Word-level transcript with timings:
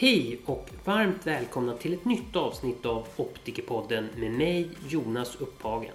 Hej 0.00 0.38
och 0.44 0.70
varmt 0.84 1.26
välkomna 1.26 1.76
till 1.76 1.92
ett 1.92 2.04
nytt 2.04 2.36
avsnitt 2.36 2.86
av 2.86 3.06
Optikerpodden 3.16 4.08
med 4.16 4.30
mig 4.30 4.70
Jonas 4.88 5.36
Upphagen. 5.36 5.94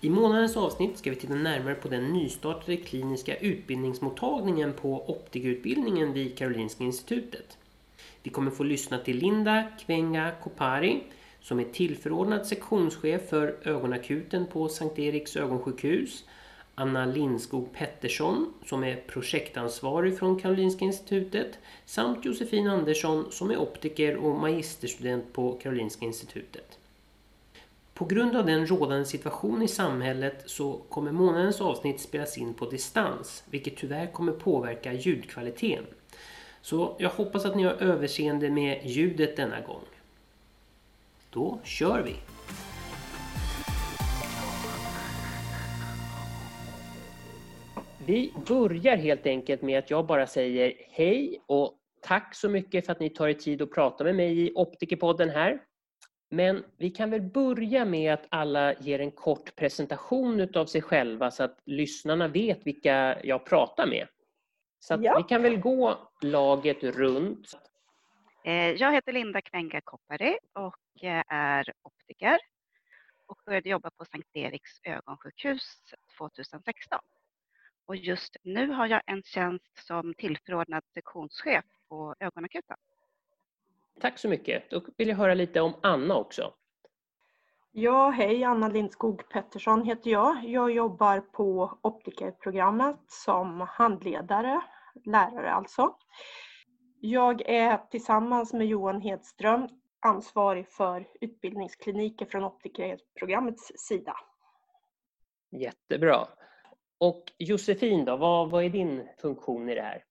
I 0.00 0.10
månadens 0.10 0.56
avsnitt 0.56 0.98
ska 0.98 1.10
vi 1.10 1.16
titta 1.16 1.34
närmare 1.34 1.74
på 1.74 1.88
den 1.88 2.12
nystartade 2.12 2.76
kliniska 2.76 3.36
utbildningsmottagningen 3.36 4.72
på 4.72 5.10
optikerutbildningen 5.10 6.12
vid 6.12 6.38
Karolinska 6.38 6.84
Institutet. 6.84 7.58
Vi 8.22 8.30
kommer 8.30 8.50
få 8.50 8.64
lyssna 8.64 8.98
till 8.98 9.16
Linda 9.18 9.64
Kvenga 9.86 10.32
Kopari 10.42 11.02
som 11.40 11.60
är 11.60 11.64
tillförordnad 11.64 12.46
sektionschef 12.46 13.28
för 13.28 13.56
ögonakuten 13.62 14.46
på 14.46 14.68
Sankt 14.68 14.98
Eriks 14.98 15.36
ögonsjukhus 15.36 16.24
Anna 16.80 17.06
Lindskog 17.06 17.72
Pettersson 17.72 18.52
som 18.66 18.84
är 18.84 18.96
projektansvarig 18.96 20.18
från 20.18 20.40
Karolinska 20.40 20.84
Institutet 20.84 21.58
samt 21.84 22.24
Josefin 22.24 22.66
Andersson 22.66 23.26
som 23.30 23.50
är 23.50 23.56
optiker 23.56 24.16
och 24.16 24.38
magisterstudent 24.38 25.32
på 25.32 25.52
Karolinska 25.52 26.04
Institutet. 26.04 26.78
På 27.94 28.04
grund 28.04 28.36
av 28.36 28.46
den 28.46 28.66
rådande 28.66 29.04
situationen 29.04 29.62
i 29.62 29.68
samhället 29.68 30.42
så 30.46 30.80
kommer 30.88 31.12
månadens 31.12 31.60
avsnitt 31.60 32.00
spelas 32.00 32.38
in 32.38 32.54
på 32.54 32.70
distans 32.70 33.44
vilket 33.50 33.76
tyvärr 33.76 34.06
kommer 34.06 34.32
påverka 34.32 34.92
ljudkvaliteten. 34.92 35.86
Så 36.62 36.96
jag 36.98 37.10
hoppas 37.10 37.44
att 37.44 37.56
ni 37.56 37.62
har 37.62 37.72
överseende 37.72 38.50
med 38.50 38.80
ljudet 38.84 39.36
denna 39.36 39.60
gång. 39.60 39.84
Då 41.30 41.58
kör 41.64 42.02
vi! 42.02 42.16
Vi 48.10 48.34
börjar 48.48 48.96
helt 48.96 49.26
enkelt 49.26 49.62
med 49.62 49.78
att 49.78 49.90
jag 49.90 50.06
bara 50.06 50.26
säger 50.26 50.72
hej 50.88 51.42
och 51.46 51.78
tack 52.02 52.34
så 52.34 52.48
mycket 52.48 52.86
för 52.86 52.92
att 52.92 53.00
ni 53.00 53.10
tar 53.10 53.28
er 53.28 53.34
tid 53.34 53.62
att 53.62 53.70
prata 53.70 54.04
med 54.04 54.14
mig 54.14 54.46
i 54.46 54.52
Optikerpodden 54.54 55.30
här. 55.30 55.62
Men 56.30 56.64
vi 56.76 56.90
kan 56.90 57.10
väl 57.10 57.20
börja 57.22 57.84
med 57.84 58.14
att 58.14 58.26
alla 58.28 58.74
ger 58.74 58.98
en 58.98 59.10
kort 59.10 59.56
presentation 59.56 60.40
utav 60.40 60.66
sig 60.66 60.82
själva 60.82 61.30
så 61.30 61.42
att 61.42 61.58
lyssnarna 61.66 62.28
vet 62.28 62.66
vilka 62.66 63.20
jag 63.24 63.46
pratar 63.46 63.86
med. 63.86 64.08
Så 64.78 64.98
ja. 65.02 65.16
vi 65.16 65.22
kan 65.22 65.42
väl 65.42 65.56
gå 65.56 66.10
laget 66.22 66.82
runt. 66.82 67.58
Eh, 68.44 68.70
jag 68.70 68.92
heter 68.92 69.12
Linda 69.12 69.42
Kvenga 69.42 69.80
Koppari 69.80 70.38
och 70.52 71.04
är 71.28 71.72
optiker 71.82 72.38
och 73.26 73.38
började 73.46 73.68
jobba 73.68 73.90
på 73.90 74.04
Sankt 74.04 74.36
Eriks 74.36 74.70
ögonsjukhus 74.84 75.62
2016. 76.18 76.98
Och 77.90 77.96
just 77.96 78.36
nu 78.42 78.70
har 78.70 78.86
jag 78.86 79.02
en 79.06 79.22
tjänst 79.22 79.86
som 79.86 80.14
tillförordnad 80.14 80.82
sektionschef 80.94 81.64
på 81.88 82.14
ögonakuten. 82.20 82.76
Tack 84.00 84.18
så 84.18 84.28
mycket. 84.28 84.70
Då 84.70 84.82
vill 84.96 85.08
jag 85.08 85.16
höra 85.16 85.34
lite 85.34 85.60
om 85.60 85.74
Anna 85.82 86.16
också. 86.16 86.54
Ja, 87.70 88.10
hej, 88.10 88.44
Anna 88.44 88.68
Lindskog 88.68 89.28
Pettersson 89.28 89.82
heter 89.82 90.10
jag. 90.10 90.44
Jag 90.44 90.70
jobbar 90.70 91.20
på 91.20 91.78
optikerprogrammet 91.82 93.00
som 93.06 93.60
handledare, 93.60 94.60
lärare 95.04 95.50
alltså. 95.50 95.96
Jag 97.00 97.42
är 97.48 97.78
tillsammans 97.90 98.52
med 98.52 98.66
Johan 98.66 99.00
Hedström 99.00 99.68
ansvarig 100.00 100.68
för 100.68 101.08
utbildningskliniker 101.20 102.26
från 102.26 102.44
optikerprogrammets 102.44 103.72
sida. 103.76 104.16
Jättebra. 105.50 106.26
Och 107.00 107.24
Josefin 107.38 108.04
då, 108.04 108.16
vad, 108.16 108.50
vad 108.50 108.64
är 108.64 108.68
din 108.68 109.08
funktion 109.18 109.68
i 109.68 109.74
det 109.74 109.82
här? 109.82 110.04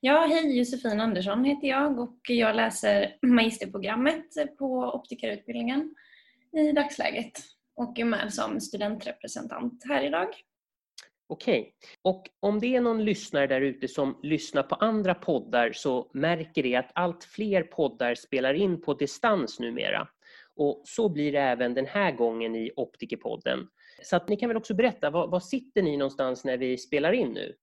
Ja, 0.00 0.26
hej 0.26 0.58
Josefin 0.58 1.00
Andersson 1.00 1.44
heter 1.44 1.68
jag 1.68 1.98
och 1.98 2.18
jag 2.28 2.56
läser 2.56 3.16
magisterprogrammet 3.22 4.56
på 4.58 4.92
optikerutbildningen 4.94 5.94
i 6.52 6.72
dagsläget 6.72 7.32
och 7.76 7.98
är 7.98 8.04
med 8.04 8.34
som 8.34 8.60
studentrepresentant 8.60 9.84
här 9.88 10.04
idag. 10.04 10.28
Okej, 11.28 11.74
och 12.02 12.28
om 12.40 12.60
det 12.60 12.76
är 12.76 12.80
någon 12.80 13.04
lyssnare 13.04 13.46
där 13.46 13.60
ute 13.60 13.88
som 13.88 14.20
lyssnar 14.22 14.62
på 14.62 14.74
andra 14.74 15.14
poddar 15.14 15.72
så 15.72 16.10
märker 16.14 16.62
det 16.62 16.76
att 16.76 16.90
allt 16.94 17.24
fler 17.24 17.62
poddar 17.62 18.14
spelar 18.14 18.54
in 18.54 18.80
på 18.80 18.94
distans 18.94 19.60
numera. 19.60 20.08
Och 20.56 20.82
så 20.84 21.08
blir 21.08 21.32
det 21.32 21.40
även 21.40 21.74
den 21.74 21.86
här 21.86 22.12
gången 22.12 22.56
i 22.56 22.70
Optikerpodden. 22.76 23.68
Så 24.02 24.16
att 24.16 24.28
ni 24.28 24.36
kan 24.36 24.48
väl 24.48 24.56
också 24.56 24.74
berätta, 24.74 25.10
var, 25.10 25.26
var 25.26 25.40
sitter 25.40 25.82
ni 25.82 25.96
någonstans 25.96 26.44
när 26.44 26.56
vi 26.56 26.78
spelar 26.78 27.12
in 27.12 27.28
nu? 27.28 27.56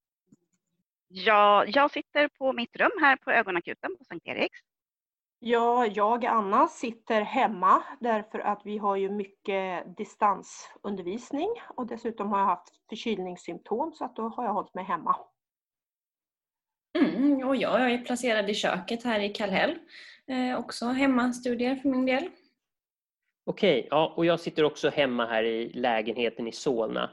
Ja, 1.08 1.64
jag 1.66 1.90
sitter 1.90 2.28
på 2.28 2.52
mitt 2.52 2.76
rum 2.76 2.90
här 3.00 3.16
på 3.16 3.30
ögonakuten 3.30 3.96
på 3.98 4.04
Sankt 4.04 4.26
Eriks. 4.26 4.58
Ja, 5.38 5.86
jag, 5.86 6.26
Anna, 6.26 6.68
sitter 6.68 7.20
hemma 7.20 7.82
därför 8.00 8.38
att 8.38 8.62
vi 8.64 8.78
har 8.78 8.96
ju 8.96 9.10
mycket 9.10 9.96
distansundervisning 9.96 11.48
och 11.74 11.86
dessutom 11.86 12.28
har 12.28 12.38
jag 12.38 12.46
haft 12.46 12.72
förkylningssymptom 12.88 13.92
så 13.92 14.04
att 14.04 14.16
då 14.16 14.28
har 14.28 14.44
jag 14.44 14.52
hållit 14.52 14.74
mig 14.74 14.84
hemma. 14.84 15.16
Mm, 16.98 17.48
och 17.48 17.56
jag 17.56 17.92
är 17.92 17.98
placerad 17.98 18.50
i 18.50 18.54
köket 18.54 19.04
här 19.04 19.20
i 19.20 19.28
Kallhäll. 19.28 19.78
Eh, 20.26 20.58
också 20.58 20.86
hemmastudier 20.86 21.76
för 21.76 21.88
min 21.88 22.06
del. 22.06 22.30
Okej, 23.46 23.88
ja, 23.90 24.12
och 24.16 24.26
jag 24.26 24.40
sitter 24.40 24.64
också 24.64 24.88
hemma 24.88 25.26
här 25.26 25.44
i 25.44 25.72
lägenheten 25.72 26.48
i 26.48 26.52
Solna. 26.52 27.10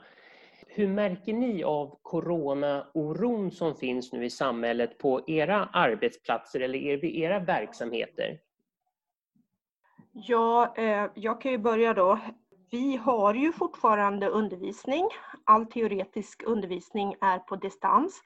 Hur 0.68 0.88
märker 0.88 1.34
ni 1.34 1.64
av 1.64 2.00
corona-oron 2.02 3.52
som 3.52 3.76
finns 3.76 4.14
nu 4.14 4.26
i 4.26 4.30
samhället 4.30 4.98
på 4.98 5.22
era 5.28 5.66
arbetsplatser 5.66 6.60
eller 6.60 6.98
vid 6.98 7.16
era 7.16 7.40
verksamheter? 7.40 8.40
Ja, 10.12 10.74
eh, 10.78 11.06
jag 11.14 11.42
kan 11.42 11.52
ju 11.52 11.58
börja 11.58 11.94
då. 11.94 12.20
Vi 12.72 12.96
har 12.98 13.34
ju 13.34 13.52
fortfarande 13.54 14.28
undervisning. 14.28 15.08
All 15.44 15.66
teoretisk 15.66 16.44
undervisning 16.46 17.16
är 17.22 17.40
på 17.40 17.56
distans. 17.56 18.24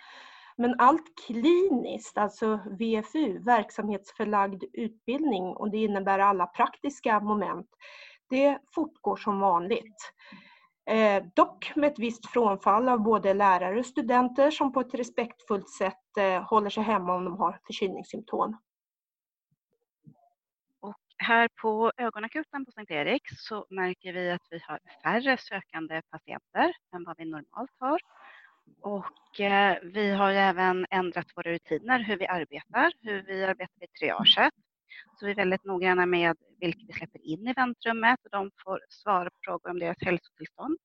Men 0.57 0.75
allt 0.79 1.25
kliniskt, 1.25 2.17
alltså 2.17 2.59
VFU, 2.79 3.39
verksamhetsförlagd 3.39 4.63
utbildning, 4.73 5.43
och 5.43 5.71
det 5.71 5.77
innebär 5.77 6.19
alla 6.19 6.47
praktiska 6.47 7.19
moment, 7.19 7.67
det 8.29 8.59
fortgår 8.75 9.15
som 9.15 9.39
vanligt. 9.39 10.13
Eh, 10.89 11.23
dock 11.35 11.75
med 11.75 11.91
ett 11.91 11.99
visst 11.99 12.29
frånfall 12.29 12.89
av 12.89 12.99
både 12.99 13.33
lärare 13.33 13.79
och 13.79 13.85
studenter 13.85 14.51
som 14.51 14.73
på 14.73 14.79
ett 14.79 14.93
respektfullt 14.93 15.69
sätt 15.69 16.17
eh, 16.17 16.43
håller 16.43 16.69
sig 16.69 16.83
hemma 16.83 17.15
om 17.15 17.25
de 17.25 17.37
har 17.37 17.59
förkylningssymptom. 17.67 18.57
Och 20.81 20.95
här 21.17 21.49
på 21.61 21.91
ögonakuten 21.97 22.65
på 22.65 22.71
Sankt 22.71 22.91
Erik 22.91 23.21
så 23.37 23.65
märker 23.69 24.13
vi 24.13 24.31
att 24.31 24.47
vi 24.49 24.59
har 24.67 24.79
färre 25.03 25.37
sökande 25.37 26.01
patienter 26.09 26.73
än 26.95 27.03
vad 27.03 27.17
vi 27.17 27.25
normalt 27.25 27.71
har. 27.79 27.99
Och 28.81 29.39
eh, 29.39 29.77
vi 29.83 30.11
har 30.11 30.31
även 30.31 30.85
ändrat 30.89 31.27
våra 31.35 31.51
rutiner, 31.51 31.99
hur 31.99 32.17
vi 32.17 32.27
arbetar, 32.27 32.91
hur 33.01 33.21
vi 33.21 33.43
arbetar 33.43 33.83
i 33.83 33.87
triaget. 33.87 34.53
Så 35.19 35.25
vi 35.25 35.31
är 35.31 35.35
väldigt 35.35 35.63
noggranna 35.63 36.05
med 36.05 36.37
vilka 36.59 36.85
vi 36.87 36.93
släpper 36.93 37.25
in 37.25 37.47
i 37.47 37.53
väntrummet 37.53 38.19
och 38.23 38.31
de 38.31 38.51
får 38.63 38.79
svara 38.89 39.29
på 39.29 39.37
frågor 39.45 39.69
om 39.69 39.79
deras 39.79 39.97
hälsotillstånd. 40.01 40.77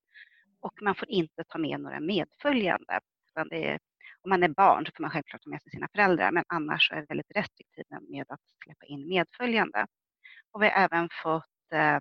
Och 0.60 0.82
man 0.82 0.94
får 0.94 1.10
inte 1.10 1.44
ta 1.48 1.58
med 1.58 1.80
några 1.80 2.00
medföljande. 2.00 3.00
Utan 3.30 3.52
är, 3.52 3.78
om 4.22 4.28
man 4.28 4.42
är 4.42 4.48
barn 4.48 4.86
så 4.86 4.92
får 4.96 5.02
man 5.02 5.10
självklart 5.10 5.42
ta 5.42 5.50
med 5.50 5.62
sig 5.62 5.70
sina 5.70 5.88
föräldrar 5.92 6.32
men 6.32 6.44
annars 6.48 6.90
är 6.92 7.00
vi 7.00 7.06
väldigt 7.08 7.36
restriktiva 7.36 8.00
med 8.00 8.26
att 8.28 8.40
släppa 8.64 8.86
in 8.86 9.08
medföljande. 9.08 9.86
Och 10.52 10.62
vi 10.62 10.66
har 10.68 10.82
även 10.82 11.08
fått 11.22 11.72
eh, 11.72 12.00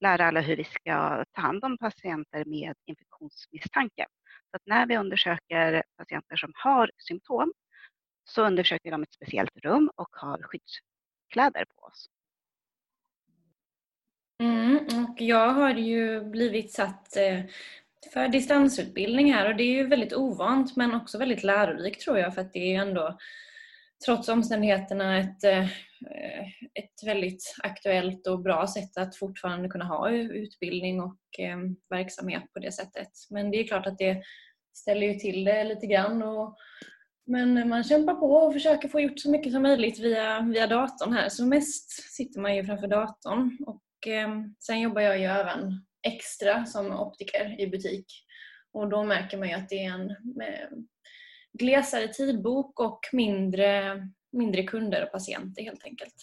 lära 0.00 0.26
alla 0.26 0.40
hur 0.40 0.56
vi 0.56 0.64
ska 0.64 1.24
ta 1.32 1.40
hand 1.40 1.64
om 1.64 1.78
patienter 1.78 2.44
med 2.44 2.74
infektionsmisstanke. 2.86 4.06
Så 4.52 4.56
att 4.56 4.66
när 4.66 4.86
vi 4.86 4.96
undersöker 4.96 5.82
patienter 5.96 6.36
som 6.36 6.52
har 6.54 6.90
symptom 6.98 7.52
så 8.24 8.46
undersöker 8.46 8.90
de 8.90 9.02
ett 9.02 9.12
speciellt 9.12 9.56
rum 9.56 9.90
och 9.96 10.08
har 10.12 10.42
skyddskläder 10.42 11.64
på 11.64 11.86
oss. 11.86 12.08
Mm, 14.42 14.76
och 14.76 15.20
jag 15.20 15.48
har 15.48 15.70
ju 15.70 16.24
blivit 16.24 16.72
satt 16.72 17.16
eh, 17.16 17.40
för 18.12 18.28
distansutbildning 18.28 19.32
här 19.32 19.48
och 19.48 19.56
det 19.56 19.62
är 19.62 19.74
ju 19.74 19.86
väldigt 19.86 20.14
ovant 20.14 20.76
men 20.76 20.94
också 20.94 21.18
väldigt 21.18 21.42
lärorikt 21.42 22.00
tror 22.00 22.18
jag 22.18 22.34
för 22.34 22.40
att 22.40 22.52
det 22.52 22.58
är 22.58 22.68
ju 22.68 22.88
ändå 22.88 23.18
trots 24.04 24.28
omständigheterna 24.28 25.18
ett, 25.18 25.44
eh, 25.44 25.64
ett 26.74 27.06
väldigt 27.06 27.54
aktuellt 27.62 28.26
och 28.26 28.42
bra 28.42 28.66
sätt 28.66 28.96
att 28.96 29.16
fortfarande 29.16 29.68
kunna 29.68 29.84
ha 29.84 30.10
utbildning 30.10 31.00
och 31.00 31.18
eh, 31.38 31.58
verksamhet 31.90 32.42
på 32.52 32.58
det 32.58 32.72
sättet. 32.72 33.08
Men 33.30 33.50
det 33.50 33.60
är 33.60 33.66
klart 33.66 33.86
att 33.86 33.98
det 33.98 34.22
ställer 34.74 35.06
ju 35.06 35.14
till 35.14 35.44
det 35.44 35.64
lite 35.64 35.86
grann. 35.86 36.22
Och, 36.22 36.56
men 37.26 37.68
man 37.68 37.84
kämpar 37.84 38.14
på 38.14 38.32
och 38.32 38.52
försöker 38.52 38.88
få 38.88 39.00
gjort 39.00 39.20
så 39.20 39.30
mycket 39.30 39.52
som 39.52 39.62
möjligt 39.62 39.98
via, 39.98 40.40
via 40.40 40.66
datorn 40.66 41.12
här. 41.12 41.28
Så 41.28 41.46
mest 41.46 42.12
sitter 42.12 42.40
man 42.40 42.56
ju 42.56 42.64
framför 42.64 42.86
datorn. 42.88 43.58
Och, 43.66 44.08
eh, 44.08 44.28
sen 44.58 44.80
jobbar 44.80 45.00
jag 45.00 45.18
ju 45.18 45.24
även 45.24 45.84
extra 46.06 46.64
som 46.66 46.92
optiker 46.92 47.60
i 47.60 47.66
butik. 47.66 48.06
Och 48.72 48.88
då 48.88 49.04
märker 49.04 49.38
man 49.38 49.48
ju 49.48 49.54
att 49.54 49.68
det 49.68 49.84
är 49.84 49.92
en 49.92 50.10
eh, 50.10 50.68
glesare 51.52 52.08
tidbok 52.08 52.80
och 52.80 53.00
mindre 53.12 54.02
mindre 54.32 54.62
kunder 54.62 55.02
och 55.02 55.12
patienter 55.12 55.62
helt 55.62 55.84
enkelt. 55.84 56.14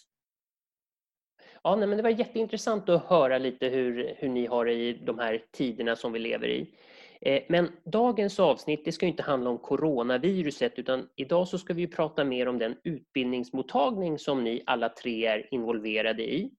Ja, 1.64 1.76
nej, 1.76 1.88
men 1.88 1.98
det 1.98 2.04
var 2.04 2.10
jätteintressant 2.10 2.90
att 2.90 3.06
höra 3.06 3.38
lite 3.38 3.68
hur, 3.68 4.14
hur 4.18 4.30
ni 4.30 4.46
har 4.46 4.66
det 4.66 4.74
i 4.74 4.94
de 4.94 5.20
här 5.20 5.44
tiderna 5.52 5.96
som 5.96 6.12
vi 6.14 6.20
lever 6.20 6.48
i. 6.48 6.74
Eh, 7.22 7.44
men 7.50 7.72
dagens 7.86 8.40
avsnitt 8.40 8.86
det 8.86 8.92
ska 8.92 9.06
inte 9.06 9.24
handla 9.24 9.50
om 9.50 9.58
coronaviruset 9.58 10.80
utan 10.80 11.10
idag 11.16 11.48
så 11.48 11.58
ska 11.58 11.74
vi 11.74 11.88
prata 11.88 12.24
mer 12.24 12.48
om 12.48 12.58
den 12.60 12.76
utbildningsmottagning 12.84 14.20
som 14.20 14.44
ni 14.44 14.64
alla 14.66 14.90
tre 14.90 15.26
är 15.26 15.54
involverade 15.54 16.24
i. 16.24 16.52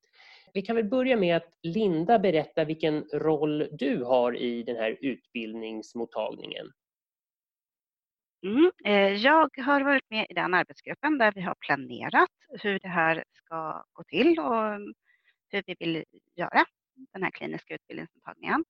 Vi 0.54 0.62
kan 0.62 0.76
väl 0.76 0.84
börja 0.84 1.16
med 1.16 1.36
att 1.36 1.58
Linda 1.62 2.18
berättar 2.18 2.64
vilken 2.64 3.04
roll 3.12 3.68
du 3.72 4.04
har 4.04 4.36
i 4.36 4.62
den 4.62 4.76
här 4.76 4.98
utbildningsmottagningen. 5.00 6.72
Mm. 8.42 8.70
Eh, 8.84 9.12
jag 9.14 9.50
har 9.58 9.80
varit 9.80 10.10
med 10.10 10.26
i 10.30 10.34
den 10.34 10.54
arbetsgruppen 10.54 11.18
där 11.18 11.32
vi 11.32 11.40
har 11.40 11.54
planerat 11.54 12.30
hur 12.62 12.78
det 12.78 12.88
här 12.88 13.24
ska 13.32 13.84
gå 13.92 14.04
till 14.04 14.38
och 14.38 14.64
hur 15.48 15.62
vi 15.66 15.76
vill 15.78 16.04
göra 16.36 16.64
den 17.12 17.22
här 17.22 17.30
kliniska 17.30 17.74
utbildningsmottagningen. 17.74 18.64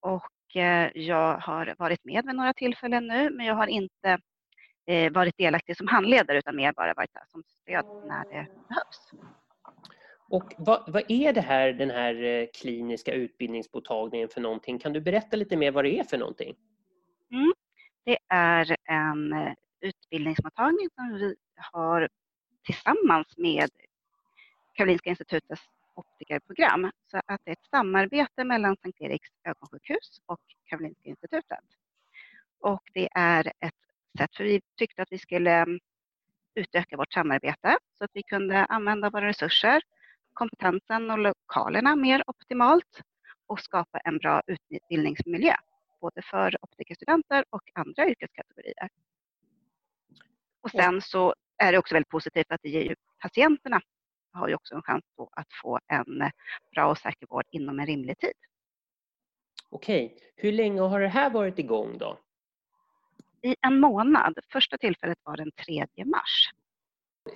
Och 0.00 0.56
eh, 0.56 0.90
jag 0.94 1.38
har 1.38 1.74
varit 1.78 2.04
med 2.04 2.26
vid 2.26 2.34
några 2.34 2.52
tillfällen 2.52 3.06
nu, 3.06 3.30
men 3.30 3.46
jag 3.46 3.54
har 3.54 3.66
inte 3.66 4.18
eh, 4.86 5.12
varit 5.12 5.36
delaktig 5.36 5.76
som 5.76 5.88
handledare 5.88 6.38
utan 6.38 6.56
mer 6.56 6.72
bara 6.72 6.94
varit 6.94 7.14
där 7.14 7.24
som 7.28 7.42
stöd 7.42 7.86
när 8.06 8.24
det 8.24 8.46
behövs. 8.68 9.12
Och 10.28 10.54
vad, 10.58 10.92
vad, 10.92 11.02
är 11.08 11.32
det 11.32 11.40
här, 11.40 11.72
den 11.72 11.90
här 11.90 12.48
kliniska 12.54 13.12
utbildningsmottagningen 13.12 14.28
för 14.28 14.40
någonting? 14.40 14.78
Kan 14.78 14.92
du 14.92 15.00
berätta 15.00 15.36
lite 15.36 15.56
mer 15.56 15.70
vad 15.70 15.84
det 15.84 15.98
är 15.98 16.04
för 16.04 16.18
någonting? 16.18 16.56
Mm. 17.30 17.52
Det 18.04 18.18
är 18.28 18.76
en 18.84 19.32
eh, 19.32 19.52
utbildningsmottagning 19.80 20.88
som 20.94 21.14
vi 21.14 21.36
har 21.56 22.08
tillsammans 22.64 23.26
med 23.36 23.70
Karolinska 24.74 25.10
institutets 25.10 25.62
optikerprogram. 25.94 26.90
Så 27.10 27.16
att 27.26 27.40
det 27.44 27.50
är 27.50 27.52
ett 27.52 27.70
samarbete 27.70 28.44
mellan 28.44 28.76
Sankt 28.82 29.00
Eriks 29.00 29.28
ögonsjukhus 29.44 30.20
och 30.26 30.40
Karolinska 30.64 31.08
institutet. 31.08 31.64
Och 32.60 32.82
det 32.94 33.08
är 33.14 33.46
ett 33.46 33.74
sätt, 34.18 34.36
för 34.36 34.44
vi 34.44 34.60
tyckte 34.78 35.02
att 35.02 35.12
vi 35.12 35.18
skulle 35.18 35.52
mm, 35.52 35.80
utöka 36.54 36.96
vårt 36.96 37.12
samarbete 37.12 37.78
så 37.98 38.04
att 38.04 38.10
vi 38.14 38.22
kunde 38.22 38.64
använda 38.64 39.10
våra 39.10 39.26
resurser, 39.26 39.82
kompetensen 40.32 41.10
och 41.10 41.18
lokalerna 41.18 41.96
mer 41.96 42.22
optimalt 42.26 43.02
och 43.46 43.60
skapa 43.60 43.98
en 43.98 44.18
bra 44.18 44.42
utbildningsmiljö 44.46 45.54
både 46.02 46.22
för 46.22 46.56
optikerstudenter 46.64 47.44
och 47.50 47.62
andra 47.74 48.08
yrkeskategorier. 48.08 48.88
Och 50.62 50.70
sen 50.70 51.02
så 51.02 51.34
är 51.56 51.72
det 51.72 51.78
också 51.78 51.94
väldigt 51.94 52.08
positivt 52.08 52.52
att 52.52 52.60
det 52.62 52.68
ger 52.68 52.82
ju 52.82 52.94
patienterna 53.22 53.80
har 54.32 54.48
ju 54.48 54.54
också 54.54 54.74
en 54.74 54.82
chans 54.82 55.04
att 55.32 55.46
få 55.62 55.78
en 55.86 56.30
bra 56.74 56.90
och 56.90 56.98
säker 56.98 57.26
vård 57.26 57.44
inom 57.50 57.80
en 57.80 57.86
rimlig 57.86 58.18
tid. 58.18 58.32
Okej, 59.70 60.18
hur 60.36 60.52
länge 60.52 60.80
har 60.80 61.00
det 61.00 61.08
här 61.08 61.30
varit 61.30 61.58
igång 61.58 61.98
då? 61.98 62.18
I 63.42 63.56
en 63.60 63.80
månad. 63.80 64.38
Första 64.52 64.78
tillfället 64.78 65.18
var 65.22 65.36
den 65.36 65.50
3 65.66 65.86
mars. 66.04 66.50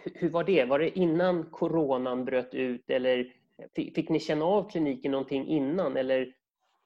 Hur 0.05 0.29
var 0.29 0.45
det? 0.45 0.65
Var 0.65 0.79
det 0.79 0.99
innan 0.99 1.51
coronan 1.51 2.25
bröt 2.25 2.55
ut 2.55 2.91
eller 2.91 3.33
fick 3.75 4.09
ni 4.09 4.21
känna 4.21 4.45
av 4.45 4.71
kliniken 4.71 5.12
någonting 5.12 5.47
innan 5.47 5.97
eller 5.97 6.36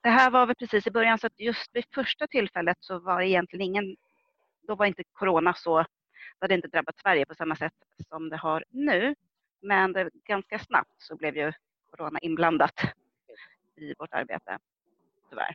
det 0.03 0.09
här 0.09 0.31
var 0.31 0.47
väl 0.47 0.57
precis 0.57 0.87
i 0.87 0.91
början 0.91 1.19
så 1.19 1.27
att 1.27 1.41
just 1.41 1.71
vid 1.73 1.85
första 1.95 2.27
tillfället 2.27 2.77
så 2.81 2.99
var 2.99 3.21
det 3.21 3.29
egentligen 3.29 3.67
ingen, 3.67 3.97
då 4.67 4.75
var 4.75 4.87
inte 4.87 5.03
corona 5.13 5.55
så, 5.55 5.79
det 5.79 6.45
hade 6.45 6.55
inte 6.55 6.69
drabbat 6.69 6.99
Sverige 6.99 7.27
på 7.27 7.35
samma 7.35 7.57
sätt 7.57 7.73
som 8.09 8.29
det 8.29 8.37
har 8.37 8.65
nu. 8.71 9.15
Men 9.63 9.93
det, 9.93 10.11
ganska 10.25 10.59
snabbt 10.59 10.95
så 10.99 11.17
blev 11.17 11.37
ju 11.37 11.53
corona 11.91 12.19
inblandat 12.19 12.81
i 13.77 13.95
vårt 13.99 14.15
arbete, 14.15 14.59
tyvärr. 15.31 15.55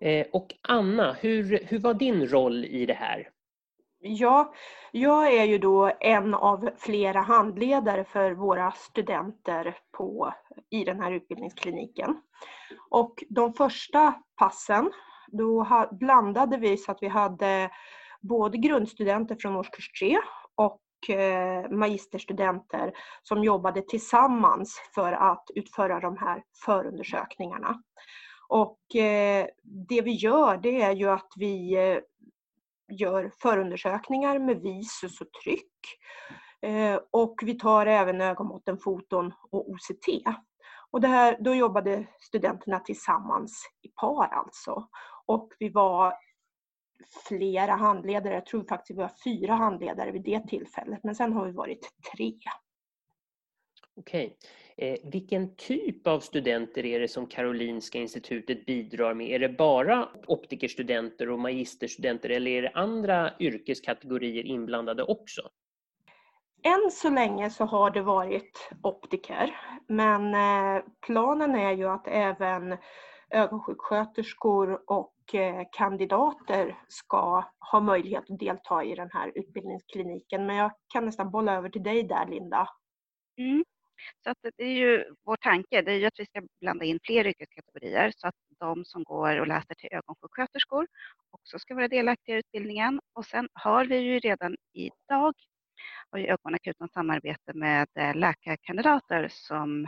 Eh, 0.00 0.26
och 0.32 0.54
Anna, 0.62 1.12
hur, 1.12 1.64
hur 1.64 1.78
var 1.78 1.94
din 1.94 2.28
roll 2.28 2.64
i 2.64 2.86
det 2.86 2.94
här? 2.94 3.28
Ja, 4.04 4.52
jag 4.92 5.34
är 5.34 5.44
ju 5.44 5.58
då 5.58 5.92
en 6.00 6.34
av 6.34 6.70
flera 6.78 7.20
handledare 7.20 8.04
för 8.04 8.32
våra 8.32 8.72
studenter 8.72 9.76
på, 9.92 10.34
i 10.70 10.84
den 10.84 11.00
här 11.00 11.12
utbildningskliniken. 11.12 12.20
Och 12.90 13.24
de 13.28 13.54
första 13.54 14.14
passen, 14.36 14.90
då 15.28 15.66
blandade 15.90 16.56
vi 16.56 16.76
så 16.76 16.92
att 16.92 17.02
vi 17.02 17.08
hade 17.08 17.70
både 18.20 18.58
grundstudenter 18.58 19.36
från 19.40 19.56
årskurs 19.56 19.92
3 20.00 20.18
och 20.54 21.16
eh, 21.16 21.70
magisterstudenter 21.70 22.92
som 23.22 23.44
jobbade 23.44 23.82
tillsammans 23.82 24.80
för 24.94 25.12
att 25.12 25.44
utföra 25.54 26.00
de 26.00 26.16
här 26.16 26.42
förundersökningarna. 26.64 27.82
Och 28.48 28.96
eh, 28.96 29.46
det 29.88 30.02
vi 30.02 30.12
gör 30.12 30.56
det 30.56 30.82
är 30.82 30.92
ju 30.92 31.10
att 31.10 31.32
vi 31.36 31.74
eh, 31.76 31.98
gör 33.00 33.32
förundersökningar 33.42 34.38
med 34.38 34.60
visus 34.60 35.20
och 35.20 35.32
tryck. 35.44 35.72
Eh, 36.62 37.00
och 37.10 37.34
vi 37.42 37.54
tar 37.54 37.86
även 37.86 38.20
ögonmåtten, 38.20 38.78
foton 38.78 39.32
och 39.50 39.70
OCT. 39.70 40.06
Och 40.90 41.00
det 41.00 41.08
här, 41.08 41.36
då 41.40 41.54
jobbade 41.54 42.06
studenterna 42.20 42.80
tillsammans 42.80 43.66
i 43.82 43.88
par 43.88 44.26
alltså. 44.26 44.88
Och 45.26 45.52
vi 45.58 45.68
var 45.68 46.14
flera 47.28 47.72
handledare, 47.72 48.34
jag 48.34 48.46
tror 48.46 48.64
faktiskt 48.64 48.98
vi 48.98 49.02
var 49.02 49.10
fyra 49.24 49.54
handledare 49.54 50.10
vid 50.10 50.22
det 50.22 50.48
tillfället, 50.48 51.00
men 51.02 51.14
sen 51.14 51.32
har 51.32 51.46
vi 51.46 51.52
varit 51.52 51.90
tre. 52.16 52.34
Okej. 53.96 54.36
Eh, 54.76 54.98
vilken 55.12 55.56
typ 55.56 56.06
av 56.06 56.20
studenter 56.20 56.84
är 56.84 57.00
det 57.00 57.08
som 57.08 57.26
Karolinska 57.26 57.98
institutet 57.98 58.66
bidrar 58.66 59.14
med? 59.14 59.30
Är 59.30 59.38
det 59.38 59.48
bara 59.48 60.08
optikerstudenter 60.26 61.30
och 61.30 61.38
magisterstudenter 61.38 62.30
eller 62.30 62.50
är 62.50 62.62
det 62.62 62.70
andra 62.74 63.30
yrkeskategorier 63.40 64.46
inblandade 64.46 65.02
också? 65.02 65.42
Än 66.64 66.90
så 66.90 67.10
länge 67.10 67.50
så 67.50 67.64
har 67.64 67.90
det 67.90 68.02
varit 68.02 68.70
optiker, 68.82 69.56
men 69.88 70.34
eh, 70.34 70.84
planen 71.06 71.54
är 71.54 71.72
ju 71.72 71.88
att 71.88 72.08
även 72.08 72.76
ögonsjuksköterskor 73.30 74.82
och 74.86 75.34
eh, 75.34 75.66
kandidater 75.72 76.78
ska 76.88 77.44
ha 77.72 77.80
möjlighet 77.80 78.30
att 78.30 78.38
delta 78.38 78.84
i 78.84 78.94
den 78.94 79.10
här 79.12 79.32
utbildningskliniken. 79.34 80.46
Men 80.46 80.56
jag 80.56 80.72
kan 80.92 81.04
nästan 81.04 81.30
bolla 81.30 81.54
över 81.56 81.68
till 81.68 81.82
dig 81.82 82.02
där, 82.02 82.26
Linda. 82.26 82.68
Mm. 83.38 83.64
Så 84.24 84.30
att 84.30 84.38
det 84.56 84.64
är 84.64 84.74
ju 84.74 85.04
vår 85.24 85.36
tanke, 85.36 85.82
det 85.82 85.92
är 85.92 85.98
ju 85.98 86.06
att 86.06 86.18
vi 86.20 86.26
ska 86.26 86.42
blanda 86.60 86.84
in 86.84 86.98
fler 87.04 87.26
yrkeskategorier 87.26 88.12
så 88.16 88.28
att 88.28 88.34
de 88.58 88.84
som 88.84 89.04
går 89.04 89.40
och 89.40 89.46
läser 89.46 89.74
till 89.74 89.88
ögonsjuksköterskor 89.92 90.86
också 91.30 91.58
ska 91.58 91.74
vara 91.74 91.88
delaktiga 91.88 92.36
i 92.36 92.38
utbildningen. 92.38 93.00
Och 93.12 93.26
sen 93.26 93.48
har 93.52 93.84
vi 93.84 93.96
ju 93.96 94.18
redan 94.18 94.56
idag 94.72 95.34
har 96.10 96.18
ju 96.18 96.26
Ögonakuten 96.26 96.88
samarbete 96.88 97.52
med 97.54 97.88
eh, 97.94 98.14
läkarkandidater 98.14 99.28
som 99.30 99.86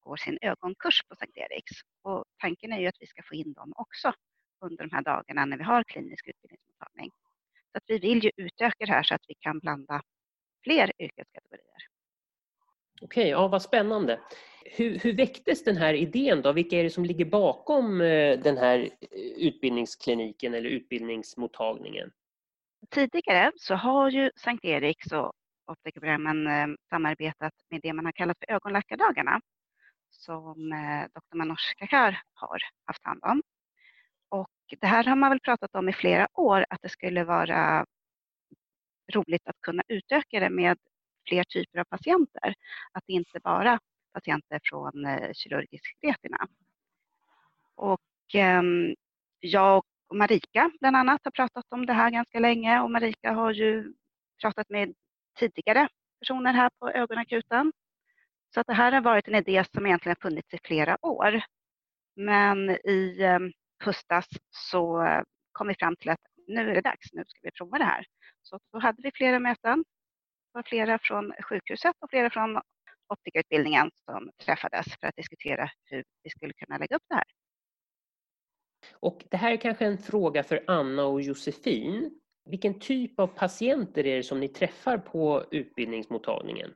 går 0.00 0.16
sin 0.16 0.38
ögonkurs 0.40 1.02
på 1.08 1.16
Sankt 1.16 1.36
Eriks. 1.36 1.72
Och 2.02 2.24
tanken 2.38 2.72
är 2.72 2.80
ju 2.80 2.86
att 2.86 3.00
vi 3.00 3.06
ska 3.06 3.22
få 3.22 3.34
in 3.34 3.52
dem 3.52 3.72
också 3.76 4.12
under 4.60 4.84
de 4.84 4.94
här 4.94 5.02
dagarna 5.02 5.44
när 5.44 5.56
vi 5.56 5.64
har 5.64 5.84
klinisk 5.84 6.28
utbildningsmottagning. 6.28 7.10
Så 7.72 7.78
att 7.78 7.84
vi 7.86 7.98
vill 7.98 8.24
ju 8.24 8.30
utöka 8.36 8.86
det 8.86 8.92
här 8.92 9.02
så 9.02 9.14
att 9.14 9.24
vi 9.28 9.34
kan 9.34 9.58
blanda 9.58 10.02
fler 10.64 10.92
yrkeskategorier. 10.98 11.93
Okej, 13.04 13.28
ja, 13.28 13.48
vad 13.48 13.62
spännande. 13.62 14.20
Hur, 14.64 14.98
hur 14.98 15.16
väcktes 15.16 15.64
den 15.64 15.76
här 15.76 15.94
idén 15.94 16.42
då? 16.42 16.52
Vilka 16.52 16.76
är 16.76 16.84
det 16.84 16.90
som 16.90 17.04
ligger 17.04 17.24
bakom 17.24 18.00
eh, 18.00 18.38
den 18.38 18.56
här 18.56 18.78
eh, 18.78 19.46
utbildningskliniken 19.46 20.54
eller 20.54 20.70
utbildningsmottagningen? 20.70 22.10
Tidigare 22.90 23.52
så 23.56 23.74
har 23.74 24.10
ju 24.10 24.30
Sankt 24.36 24.64
Eriks 24.64 25.12
och 25.12 25.32
optikerprogrammen 25.66 26.46
eh, 26.46 26.76
samarbetat 26.90 27.52
med 27.70 27.80
det 27.82 27.92
man 27.92 28.04
har 28.04 28.12
kallat 28.12 28.38
för 28.38 28.54
ögonläkardagarna 28.54 29.40
som 30.10 30.70
Dr. 31.14 31.36
Manoush 31.36 31.74
Kakar 31.76 32.20
har 32.34 32.58
haft 32.84 33.04
hand 33.04 33.20
om. 33.24 33.42
Och 34.28 34.50
det 34.80 34.86
här 34.86 35.04
har 35.04 35.16
man 35.16 35.30
väl 35.30 35.40
pratat 35.40 35.74
om 35.74 35.88
i 35.88 35.92
flera 35.92 36.28
år 36.34 36.64
att 36.68 36.82
det 36.82 36.88
skulle 36.88 37.24
vara 37.24 37.86
roligt 39.12 39.48
att 39.48 39.60
kunna 39.60 39.82
utöka 39.88 40.40
det 40.40 40.50
med 40.50 40.78
fler 41.28 41.44
typer 41.44 41.78
av 41.78 41.84
patienter. 41.84 42.54
Att 42.92 43.04
det 43.06 43.12
inte 43.12 43.40
bara 43.40 43.78
patienter 44.12 44.60
från 44.64 45.06
eh, 45.06 45.32
kirurgisk 45.32 45.96
retina. 46.02 46.48
Och 47.74 48.00
ehm, 48.34 48.94
jag 49.40 49.84
och 50.08 50.16
Marika 50.16 50.70
bland 50.80 50.96
annat 50.96 51.20
har 51.24 51.30
pratat 51.30 51.64
om 51.68 51.86
det 51.86 51.92
här 51.92 52.10
ganska 52.10 52.38
länge 52.38 52.80
och 52.80 52.90
Marika 52.90 53.32
har 53.32 53.50
ju 53.50 53.92
pratat 54.42 54.70
med 54.70 54.94
tidigare 55.38 55.88
personer 56.20 56.52
här 56.52 56.70
på 56.78 56.90
ögonakuten. 56.90 57.72
Så 58.54 58.60
att 58.60 58.66
det 58.66 58.74
här 58.74 58.92
har 58.92 59.00
varit 59.00 59.28
en 59.28 59.34
idé 59.34 59.64
som 59.74 59.86
egentligen 59.86 60.16
har 60.20 60.30
funnits 60.30 60.54
i 60.54 60.58
flera 60.64 61.06
år. 61.06 61.42
Men 62.16 62.70
i 62.70 63.22
ehm, 63.22 63.52
höstas 63.84 64.26
så 64.50 65.06
kom 65.52 65.68
vi 65.68 65.74
fram 65.74 65.96
till 65.96 66.10
att 66.10 66.20
nu 66.46 66.70
är 66.70 66.74
det 66.74 66.80
dags, 66.80 67.12
nu 67.12 67.24
ska 67.26 67.40
vi 67.42 67.50
prova 67.50 67.78
det 67.78 67.84
här. 67.84 68.06
Så 68.42 68.58
då 68.72 68.78
hade 68.78 69.02
vi 69.02 69.10
flera 69.14 69.38
möten 69.38 69.84
var 70.54 70.62
flera 70.62 70.98
från 71.02 71.32
sjukhuset 71.48 71.96
och 72.00 72.10
flera 72.10 72.30
från 72.30 72.60
optikerutbildningen 73.08 73.90
som 74.04 74.30
träffades 74.44 74.86
för 75.00 75.06
att 75.06 75.16
diskutera 75.16 75.70
hur 75.84 76.04
vi 76.22 76.30
skulle 76.30 76.52
kunna 76.52 76.78
lägga 76.78 76.96
upp 76.96 77.02
det 77.08 77.14
här. 77.14 77.24
Och 78.92 79.24
det 79.30 79.36
här 79.36 79.52
är 79.52 79.56
kanske 79.56 79.86
en 79.86 79.98
fråga 79.98 80.42
för 80.42 80.64
Anna 80.66 81.04
och 81.04 81.22
Josefin. 81.22 82.20
Vilken 82.44 82.80
typ 82.80 83.20
av 83.20 83.26
patienter 83.26 84.06
är 84.06 84.16
det 84.16 84.22
som 84.22 84.40
ni 84.40 84.48
träffar 84.48 84.98
på 84.98 85.44
utbildningsmottagningen? 85.50 86.74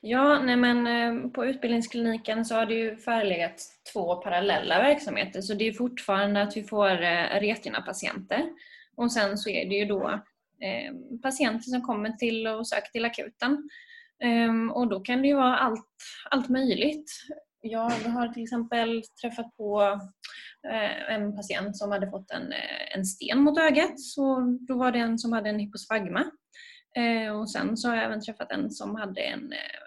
Ja, 0.00 0.42
nej 0.42 0.56
men 0.56 0.86
eh, 0.86 1.30
på 1.30 1.46
utbildningskliniken 1.46 2.44
så 2.44 2.54
har 2.54 2.66
det 2.66 2.74
ju 2.74 2.96
förelegat 2.96 3.60
två 3.92 4.16
parallella 4.16 4.78
verksamheter 4.78 5.40
så 5.40 5.54
det 5.54 5.68
är 5.68 5.72
fortfarande 5.72 6.42
att 6.42 6.56
vi 6.56 6.62
får 6.64 7.02
eh, 7.02 7.40
retina-patienter 7.40 8.50
och 8.96 9.12
sen 9.12 9.38
så 9.38 9.50
är 9.50 9.68
det 9.68 9.74
ju 9.74 9.84
då 9.84 10.20
Ehm, 10.60 11.20
patienter 11.22 11.70
som 11.70 11.82
kommer 11.82 12.10
till 12.10 12.46
och 12.46 12.68
söker 12.68 12.90
till 12.90 13.04
akuten. 13.04 13.68
Ehm, 14.24 14.70
och 14.70 14.88
då 14.88 15.00
kan 15.00 15.22
det 15.22 15.28
ju 15.28 15.34
vara 15.34 15.56
allt, 15.56 15.88
allt 16.30 16.48
möjligt. 16.48 17.10
Jag 17.60 17.90
har 17.90 18.28
till 18.28 18.42
exempel 18.42 19.02
träffat 19.22 19.56
på 19.56 20.00
eh, 20.70 21.14
en 21.14 21.36
patient 21.36 21.76
som 21.76 21.90
hade 21.90 22.10
fått 22.10 22.30
en, 22.30 22.52
eh, 22.52 22.96
en 22.96 23.04
sten 23.04 23.40
mot 23.40 23.58
ögat. 23.58 24.00
Så 24.00 24.40
då 24.68 24.78
var 24.78 24.92
det 24.92 24.98
en 24.98 25.18
som 25.18 25.32
hade 25.32 25.50
en 25.50 25.58
hyposfagma. 25.58 26.24
Ehm, 26.96 27.36
och 27.36 27.50
sen 27.50 27.76
så 27.76 27.88
har 27.88 27.96
jag 27.96 28.04
även 28.04 28.20
träffat 28.20 28.52
en 28.52 28.70
som 28.70 28.94
hade 28.94 29.20
en 29.20 29.52
eh, 29.52 29.84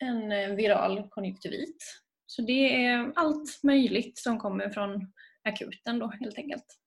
en 0.00 0.56
viral 0.56 1.08
konjunktivit. 1.10 1.76
Så 2.26 2.42
det 2.42 2.84
är 2.84 3.12
allt 3.16 3.60
möjligt 3.62 4.18
som 4.18 4.38
kommer 4.38 4.70
från 4.70 5.12
akuten 5.44 5.98
då 5.98 6.12
helt 6.20 6.38
enkelt. 6.38 6.79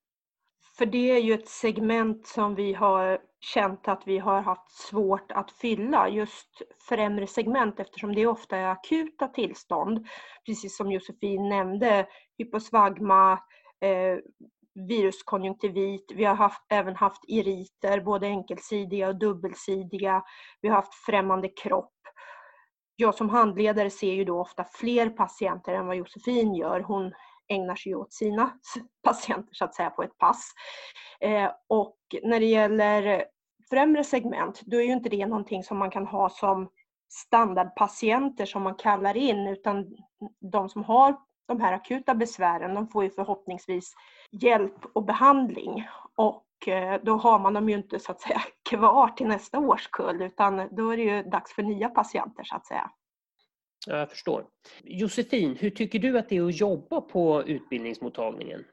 För 0.77 0.85
det 0.85 1.11
är 1.11 1.19
ju 1.19 1.33
ett 1.33 1.47
segment 1.47 2.27
som 2.27 2.55
vi 2.55 2.73
har 2.73 3.19
känt 3.39 3.87
att 3.87 4.01
vi 4.05 4.17
har 4.17 4.41
haft 4.41 4.71
svårt 4.71 5.31
att 5.31 5.51
fylla, 5.51 6.09
just 6.09 6.61
främre 6.89 7.27
segment 7.27 7.79
eftersom 7.79 8.15
det 8.15 8.27
ofta 8.27 8.57
är 8.57 8.67
akuta 8.67 9.27
tillstånd. 9.27 10.07
Precis 10.45 10.77
som 10.77 10.91
Josefin 10.91 11.49
nämnde, 11.49 12.07
hyposvagma, 12.37 13.31
eh, 13.81 14.17
viruskonjunktivit, 14.89 16.11
vi 16.15 16.25
har 16.25 16.35
haft, 16.35 16.65
även 16.69 16.95
haft 16.95 17.23
iriter, 17.27 18.01
både 18.01 18.27
enkelsidiga 18.27 19.07
och 19.07 19.19
dubbelsidiga. 19.19 20.23
Vi 20.61 20.69
har 20.69 20.75
haft 20.75 20.93
främmande 20.93 21.47
kropp 21.47 21.93
jag 22.95 23.15
som 23.15 23.29
handledare 23.29 23.89
ser 23.89 24.13
ju 24.13 24.25
då 24.25 24.39
ofta 24.39 24.63
fler 24.63 25.09
patienter 25.09 25.73
än 25.73 25.87
vad 25.87 25.95
Josefin 25.95 26.55
gör. 26.55 26.79
Hon 26.79 27.13
ägnar 27.47 27.75
sig 27.75 27.95
åt 27.95 28.13
sina 28.13 28.51
patienter 29.03 29.53
så 29.53 29.65
att 29.65 29.75
säga 29.75 29.89
på 29.89 30.03
ett 30.03 30.17
pass. 30.17 30.51
Eh, 31.19 31.51
och 31.67 31.97
när 32.23 32.39
det 32.39 32.45
gäller 32.45 33.25
främre 33.69 34.03
segment, 34.03 34.61
då 34.61 34.77
är 34.77 34.83
ju 34.83 34.91
inte 34.91 35.09
det 35.09 35.25
någonting 35.25 35.63
som 35.63 35.77
man 35.77 35.91
kan 35.91 36.07
ha 36.07 36.29
som 36.29 36.69
standardpatienter 37.13 38.45
som 38.45 38.63
man 38.63 38.75
kallar 38.75 39.17
in, 39.17 39.47
utan 39.47 39.95
de 40.51 40.69
som 40.69 40.83
har 40.83 41.15
de 41.47 41.61
här 41.61 41.73
akuta 41.73 42.15
besvären, 42.15 42.75
de 42.75 42.87
får 42.87 43.03
ju 43.03 43.09
förhoppningsvis 43.09 43.93
hjälp 44.31 44.85
och 44.93 45.05
behandling. 45.05 45.87
Och 46.15 46.67
eh, 46.67 47.01
då 47.03 47.15
har 47.17 47.39
man 47.39 47.53
dem 47.53 47.69
ju 47.69 47.75
inte 47.75 47.99
så 47.99 48.11
att 48.11 48.21
säga 48.21 48.41
kvar 48.69 49.07
till 49.07 49.27
nästa 49.27 49.59
årskull 49.59 50.21
utan 50.21 50.67
då 50.71 50.89
är 50.89 50.97
det 50.97 51.03
ju 51.03 51.23
dags 51.23 51.53
för 51.53 51.63
nya 51.63 51.89
patienter 51.89 52.43
så 52.43 52.55
att 52.55 52.65
säga. 52.65 52.91
Ja, 53.87 53.97
jag 53.97 54.09
förstår. 54.09 54.45
Josefin, 54.83 55.55
hur 55.59 55.69
tycker 55.69 55.99
du 55.99 56.17
att 56.19 56.29
det 56.29 56.37
är 56.37 56.47
att 56.47 56.59
jobba 56.59 57.01
på 57.01 57.43
utbildningsmottagningen? 57.43 58.63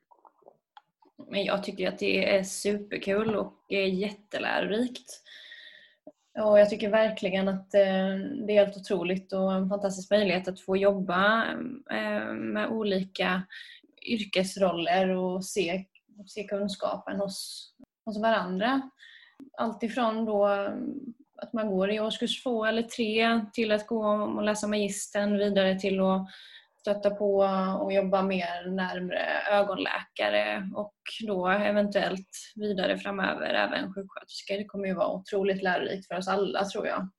Men 1.31 1.45
jag 1.45 1.64
tycker 1.64 1.88
att 1.88 1.99
det 1.99 2.37
är 2.37 2.43
superkul 2.43 3.37
och 3.37 3.55
jättelärorikt. 3.73 5.23
Och 6.38 6.59
jag 6.61 6.71
tycker 6.71 6.90
verkligen 6.90 7.49
att 7.49 7.75
eh, 7.75 8.17
det 8.47 8.57
är 8.57 8.64
helt 8.64 8.76
otroligt 8.76 9.33
och 9.33 9.52
en 9.52 9.69
fantastisk 9.69 10.11
möjlighet 10.11 10.49
att 10.49 10.61
få 10.61 10.76
jobba 10.76 11.47
eh, 11.90 12.33
med 12.35 12.69
olika 12.69 13.43
yrkesroller 14.07 15.09
och 15.09 15.45
se, 15.45 15.85
se 16.26 16.45
kunskapen 16.45 17.21
hos, 17.21 17.69
hos 18.05 18.23
varandra. 18.23 18.90
Alltifrån 19.59 20.25
då 20.25 20.69
att 21.42 21.52
man 21.52 21.70
går 21.70 21.90
i 21.90 22.00
årskurs 22.00 22.42
två 22.42 22.64
eller 22.64 22.82
tre 22.82 23.40
till 23.52 23.73
att 23.73 23.87
gå 23.87 24.06
och 24.06 24.42
läsa 24.42 24.66
magistern 24.66 25.38
vidare 25.38 25.78
till 25.78 26.00
att 26.00 26.26
stötta 26.80 27.11
på 27.11 27.37
och 27.80 27.92
jobba 27.92 28.23
mer 28.23 28.70
närmre 28.70 29.42
ögonläkare 29.50 30.70
och 30.75 30.94
då 31.26 31.49
eventuellt 31.49 32.28
vidare 32.54 32.99
framöver 32.99 33.54
även 33.54 33.94
sjuksköterskor. 33.94 34.56
Det 34.56 34.64
kommer 34.64 34.87
ju 34.87 34.94
vara 34.94 35.12
otroligt 35.12 35.62
lärorikt 35.62 36.06
för 36.06 36.18
oss 36.18 36.28
alla 36.28 36.64
tror 36.64 36.87
jag. 36.87 37.11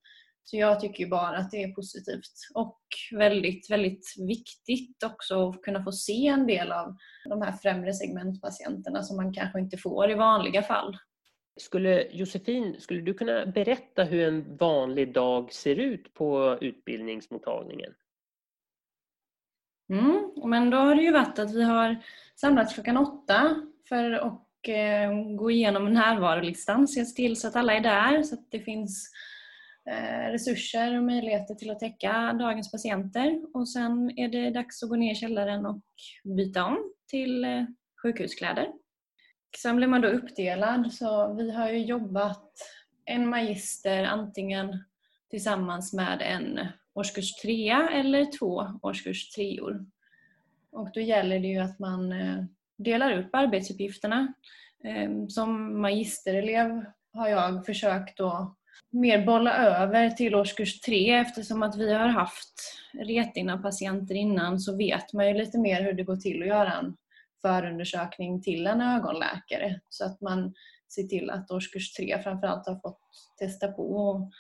Så 0.44 0.58
jag 0.58 0.80
tycker 0.80 1.08
bara 1.08 1.38
att 1.38 1.52
det 1.52 1.64
är 1.64 1.74
positivt 1.74 2.34
och 2.54 2.80
väldigt, 3.12 3.72
väldigt 3.72 4.16
viktigt 4.28 5.04
också 5.04 5.50
att 5.50 5.62
kunna 5.62 5.84
få 5.84 5.92
se 5.92 6.28
en 6.28 6.48
del 6.48 6.72
av 6.72 6.96
de 7.30 7.42
här 7.42 7.52
främre 7.52 7.94
segmentpatienterna 7.94 9.04
som 9.04 9.18
man 9.18 9.34
kanske 9.34 9.60
inte 9.60 9.78
får 9.78 10.12
i 10.12 10.14
vanliga 10.14 10.64
fall. 10.64 10.98
Skulle 11.58 12.08
Josefin, 12.12 12.76
skulle 12.80 13.02
du 13.02 13.14
kunna 13.14 13.46
berätta 13.46 14.04
hur 14.04 14.28
en 14.28 14.58
vanlig 14.58 15.14
dag 15.14 15.54
ser 15.54 15.76
ut 15.76 16.14
på 16.14 16.58
utbildningsmottagningen? 16.62 17.94
Mm, 19.90 20.32
men 20.46 20.70
då 20.70 20.78
har 20.78 20.96
det 20.96 21.02
ju 21.02 21.12
varit 21.12 21.40
att 21.40 21.56
vi 21.56 21.64
har 21.64 22.04
samlats 22.36 22.74
klockan 22.74 22.98
åtta 22.98 23.56
för 23.90 24.12
att 24.12 24.68
eh, 24.68 25.36
gå 25.38 25.52
igenom 25.52 25.94
närvarolistan, 25.94 26.88
se 26.88 27.06
till 27.06 27.40
så 27.40 27.48
att 27.48 27.56
alla 27.56 27.74
är 27.74 27.82
där 27.82 28.24
så 28.24 28.36
att 28.36 28.52
det 28.52 28.60
finns 28.60 29.12
eh, 29.90 30.32
resurser 30.32 30.98
och 30.98 31.04
möjligheter 31.04 31.56
till 31.56 31.72
att 31.72 31.80
täcka 31.80 32.34
dagens 32.40 32.72
patienter. 32.72 33.42
Och 33.54 33.70
sen 33.70 34.20
är 34.20 34.28
det 34.28 34.50
dags 34.50 34.84
att 34.84 34.90
gå 34.90 34.96
ner 34.96 35.12
i 35.12 35.16
källaren 35.16 35.66
och 35.66 35.84
byta 36.24 36.66
om 36.66 36.94
till 37.08 37.44
eh, 37.44 37.64
sjukhuskläder. 38.04 38.68
Sen 39.58 39.76
blir 39.76 39.88
man 39.88 40.02
då 40.02 40.08
uppdelad 40.08 40.94
så 40.94 41.34
vi 41.34 41.52
har 41.52 41.70
ju 41.70 41.78
jobbat 41.78 42.52
en 43.06 43.30
magister 43.30 44.04
antingen 44.04 44.84
tillsammans 45.30 45.94
med 45.94 46.22
en 46.22 46.68
årskurs 46.94 47.34
trea 47.34 47.90
eller 47.90 48.38
två 48.40 48.80
årskurs 48.82 49.30
treor. 49.30 49.86
Och 50.72 50.90
då 50.94 51.00
gäller 51.00 51.40
det 51.40 51.48
ju 51.48 51.58
att 51.58 51.80
man 51.80 52.12
eh, 52.12 52.44
delar 52.78 53.18
upp 53.18 53.36
arbetsuppgifterna. 53.36 54.34
Ehm, 54.84 55.30
som 55.30 55.82
magisterelev 55.82 56.86
har 57.14 57.28
jag 57.28 57.66
försökt 57.66 58.20
att 58.20 58.56
mer 58.90 59.26
bolla 59.26 59.58
över 59.58 60.10
till 60.10 60.36
årskurs 60.36 60.82
tre 60.82 61.14
eftersom 61.14 61.64
att 61.64 61.78
vi 61.78 61.94
har 61.94 62.08
haft 62.08 62.54
retina-patienter 62.94 64.16
innan 64.16 64.60
så 64.60 64.78
vet 64.78 65.14
man 65.14 65.28
ju 65.28 65.34
lite 65.34 65.58
mer 65.60 65.82
hur 65.82 65.94
det 65.94 66.04
går 66.04 66.16
till 66.16 66.42
att 66.42 66.48
göra 66.48 66.74
en 66.74 66.98
förundersökning 67.42 68.42
till 68.42 68.68
en 68.68 68.82
ögonläkare 68.82 69.80
så 69.90 70.06
att 70.06 70.22
man 70.22 70.54
ser 70.96 71.04
till 71.04 71.30
att 71.30 71.52
årskurs 71.52 71.94
tre 71.94 72.22
framförallt 72.24 72.68
har 72.68 72.76
fått 72.76 73.00
testa 73.40 73.68
på 73.68 73.84
och 73.84 74.32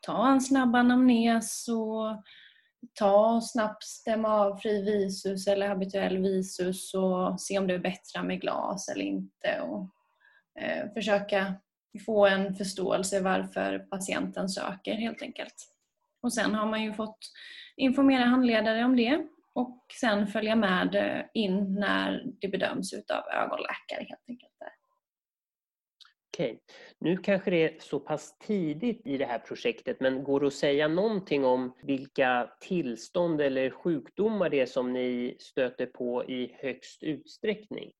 ta 0.00 0.28
en 0.32 0.40
snabb 0.40 0.74
anamnes 0.74 1.68
och 1.68 2.22
ta 2.94 3.34
och 3.34 3.44
snabbt 3.44 3.84
stämma 3.84 4.28
av 4.28 4.56
fri 4.56 4.82
visus 4.82 5.46
eller 5.46 5.68
habituell 5.68 6.18
visus 6.18 6.94
och 6.94 7.40
se 7.40 7.58
om 7.58 7.66
det 7.66 7.74
är 7.74 7.78
bättre 7.78 8.22
med 8.22 8.40
glas 8.40 8.88
eller 8.88 9.04
inte 9.04 9.60
och 9.60 9.88
eh, 10.62 10.92
försöka 10.94 11.54
få 12.06 12.26
en 12.26 12.54
förståelse 12.54 13.20
varför 13.20 13.78
patienten 13.78 14.48
söker 14.48 14.94
helt 14.94 15.22
enkelt. 15.22 15.54
Och 16.22 16.32
sen 16.32 16.54
har 16.54 16.66
man 16.66 16.82
ju 16.82 16.92
fått 16.92 17.18
informera 17.76 18.24
handledare 18.24 18.84
om 18.84 18.96
det 18.96 19.26
och 19.54 19.84
sen 20.00 20.26
följa 20.26 20.56
med 20.56 20.94
eh, 20.94 21.24
in 21.34 21.74
när 21.74 22.24
det 22.40 22.48
bedöms 22.48 22.92
utav 22.92 23.24
ögonläkare 23.28 24.06
helt 24.08 24.28
enkelt. 24.28 24.52
Okej, 26.34 26.60
nu 26.98 27.16
kanske 27.16 27.50
det 27.50 27.64
är 27.64 27.80
så 27.80 28.00
pass 28.00 28.38
tidigt 28.38 29.06
i 29.06 29.18
det 29.18 29.24
här 29.24 29.38
projektet 29.38 30.00
men 30.00 30.24
går 30.24 30.40
det 30.40 30.46
att 30.46 30.54
säga 30.54 30.88
någonting 30.88 31.44
om 31.44 31.72
vilka 31.82 32.50
tillstånd 32.60 33.40
eller 33.40 33.70
sjukdomar 33.70 34.50
det 34.50 34.60
är 34.60 34.66
som 34.66 34.92
ni 34.92 35.36
stöter 35.40 35.86
på 35.86 36.24
i 36.24 36.56
högst 36.58 37.02
utsträckning? 37.02 37.92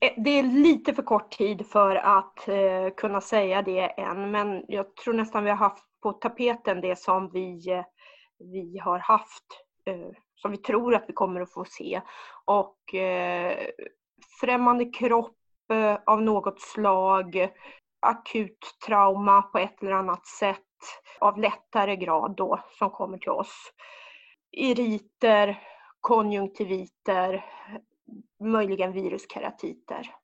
Eh, 0.00 0.22
det 0.22 0.30
är 0.30 0.42
lite 0.42 0.94
för 0.94 1.02
kort 1.02 1.30
tid 1.30 1.66
för 1.66 1.96
att 1.96 2.48
eh, 2.48 2.94
kunna 2.96 3.20
säga 3.20 3.62
det 3.62 3.80
än 3.80 4.30
men 4.30 4.64
jag 4.68 4.96
tror 4.96 5.14
nästan 5.14 5.44
vi 5.44 5.50
har 5.50 5.56
haft 5.56 5.84
på 6.02 6.12
tapeten 6.12 6.80
det 6.80 6.98
som 6.98 7.30
vi 7.32 7.84
vi 8.40 8.78
har 8.78 8.98
haft, 8.98 9.44
eh, 9.84 10.08
som 10.34 10.50
vi 10.50 10.56
tror 10.56 10.94
att 10.94 11.04
vi 11.08 11.12
kommer 11.12 11.40
att 11.40 11.52
få 11.52 11.64
se. 11.64 12.00
Och 12.44 12.94
eh, 12.94 13.66
främmande 14.40 14.84
kropp 14.84 15.36
eh, 15.72 15.98
av 16.06 16.22
något 16.22 16.60
slag, 16.60 17.50
akut 18.00 18.78
trauma 18.86 19.42
på 19.42 19.58
ett 19.58 19.82
eller 19.82 19.92
annat 19.92 20.26
sätt 20.26 20.58
av 21.18 21.38
lättare 21.38 21.96
grad 21.96 22.34
då 22.36 22.60
som 22.78 22.90
kommer 22.90 23.18
till 23.18 23.30
oss. 23.30 23.72
Iriter, 24.50 25.62
konjunktiviter, 26.00 27.44
möjligen 28.40 28.92
viruskeratiter. 28.92 30.14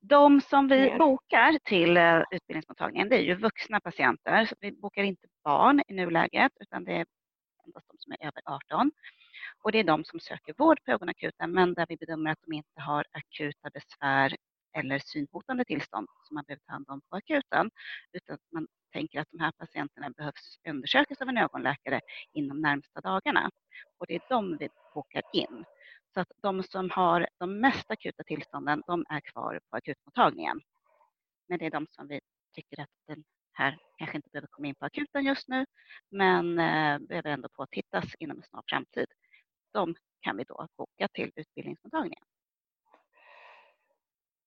De 0.00 0.40
som 0.40 0.68
vi 0.68 0.80
Mer. 0.80 0.98
bokar 0.98 1.58
till 1.64 1.96
eh, 1.96 2.22
utbildningsmottagningen 2.30 3.08
det 3.08 3.16
är 3.16 3.22
ju 3.22 3.34
vuxna 3.34 3.80
patienter. 3.80 4.46
Så 4.46 4.54
vi 4.60 4.72
bokar 4.72 5.02
inte 5.02 5.26
barn 5.44 5.82
i 5.88 5.94
nuläget 5.94 6.52
utan 6.60 6.84
det 6.84 6.92
är 6.92 7.06
endast 7.66 7.86
de 7.90 7.98
som 7.98 8.12
är 8.12 8.26
över 8.26 8.42
18. 8.44 8.90
Och 9.62 9.72
det 9.72 9.78
är 9.78 9.84
de 9.84 10.04
som 10.04 10.20
söker 10.20 10.54
vård 10.58 10.84
på 10.84 10.92
ögonakuten 10.92 11.52
men 11.52 11.74
där 11.74 11.86
vi 11.88 11.96
bedömer 11.96 12.30
att 12.30 12.38
de 12.46 12.52
inte 12.52 12.80
har 12.80 13.04
akuta 13.12 13.70
besvär 13.70 14.36
eller 14.76 14.98
synhotande 14.98 15.64
tillstånd 15.64 16.08
som 16.22 16.34
man 16.34 16.44
behöver 16.46 16.60
ta 16.66 16.72
hand 16.72 16.86
om 16.88 17.00
på 17.10 17.16
akuten. 17.16 17.70
Utan 18.12 18.38
man 18.52 18.66
tänker 18.92 19.20
att 19.20 19.28
de 19.30 19.40
här 19.40 19.52
patienterna 19.52 20.10
behövs 20.10 20.58
undersökas 20.68 21.20
av 21.20 21.28
en 21.28 21.38
ögonläkare 21.38 22.00
inom 22.32 22.60
närmsta 22.60 23.00
dagarna. 23.00 23.50
Och 23.98 24.06
det 24.06 24.14
är 24.14 24.22
de 24.28 24.56
vi 24.56 24.68
bokar 24.94 25.22
in. 25.32 25.64
Så 26.16 26.20
att 26.20 26.32
de 26.42 26.62
som 26.62 26.90
har 26.90 27.28
de 27.38 27.60
mest 27.60 27.90
akuta 27.90 28.24
tillstånden, 28.24 28.82
de 28.86 29.04
är 29.08 29.20
kvar 29.20 29.60
på 29.70 29.76
akutmottagningen. 29.76 30.60
Men 31.48 31.58
det 31.58 31.66
är 31.66 31.70
de 31.70 31.86
som 31.90 32.08
vi 32.08 32.20
tycker 32.54 32.80
att 32.80 32.88
den 33.06 33.24
här 33.52 33.78
kanske 33.98 34.16
inte 34.16 34.28
behöver 34.32 34.48
komma 34.50 34.68
in 34.68 34.74
på 34.74 34.84
akuten 34.84 35.24
just 35.24 35.48
nu, 35.48 35.66
men 36.10 36.58
eh, 36.58 36.98
behöver 36.98 37.30
ändå 37.30 37.48
påtittas 37.48 38.04
inom 38.18 38.36
en 38.36 38.42
snar 38.42 38.62
framtid. 38.70 39.06
De 39.72 39.94
kan 40.20 40.36
vi 40.36 40.44
då 40.44 40.68
boka 40.76 41.08
till 41.08 41.30
utbildningsmottagningen. 41.34 42.24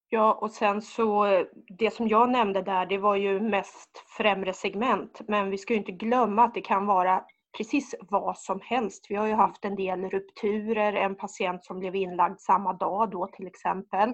Ja, 0.09 0.33
och 0.33 0.51
sen 0.51 0.81
så 0.81 1.25
det 1.67 1.93
som 1.93 2.07
jag 2.07 2.31
nämnde 2.31 2.61
där, 2.61 2.85
det 2.85 2.97
var 2.97 3.15
ju 3.15 3.39
mest 3.39 4.03
främre 4.17 4.53
segment. 4.53 5.21
Men 5.27 5.49
vi 5.49 5.57
ska 5.57 5.73
ju 5.73 5.79
inte 5.79 5.91
glömma 5.91 6.43
att 6.43 6.53
det 6.53 6.61
kan 6.61 6.85
vara 6.85 7.25
precis 7.57 7.95
vad 7.99 8.37
som 8.37 8.61
helst. 8.63 9.05
Vi 9.09 9.15
har 9.15 9.27
ju 9.27 9.33
haft 9.33 9.65
en 9.65 9.75
del 9.75 10.09
rupturer, 10.09 10.93
en 10.93 11.15
patient 11.15 11.65
som 11.65 11.79
blev 11.79 11.95
inlagd 11.95 12.39
samma 12.39 12.73
dag 12.73 13.11
då 13.11 13.27
till 13.27 13.47
exempel. 13.47 14.13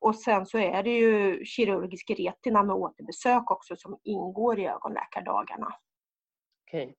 Och 0.00 0.16
sen 0.16 0.46
så 0.46 0.58
är 0.58 0.82
det 0.82 0.90
ju 0.90 1.44
kirurgisk 1.44 2.10
retina 2.10 2.62
med 2.62 2.76
återbesök 2.76 3.50
också 3.50 3.76
som 3.76 3.98
ingår 4.02 4.58
i 4.58 4.66
ögonläkardagarna. 4.66 5.74
Okej. 6.68 6.94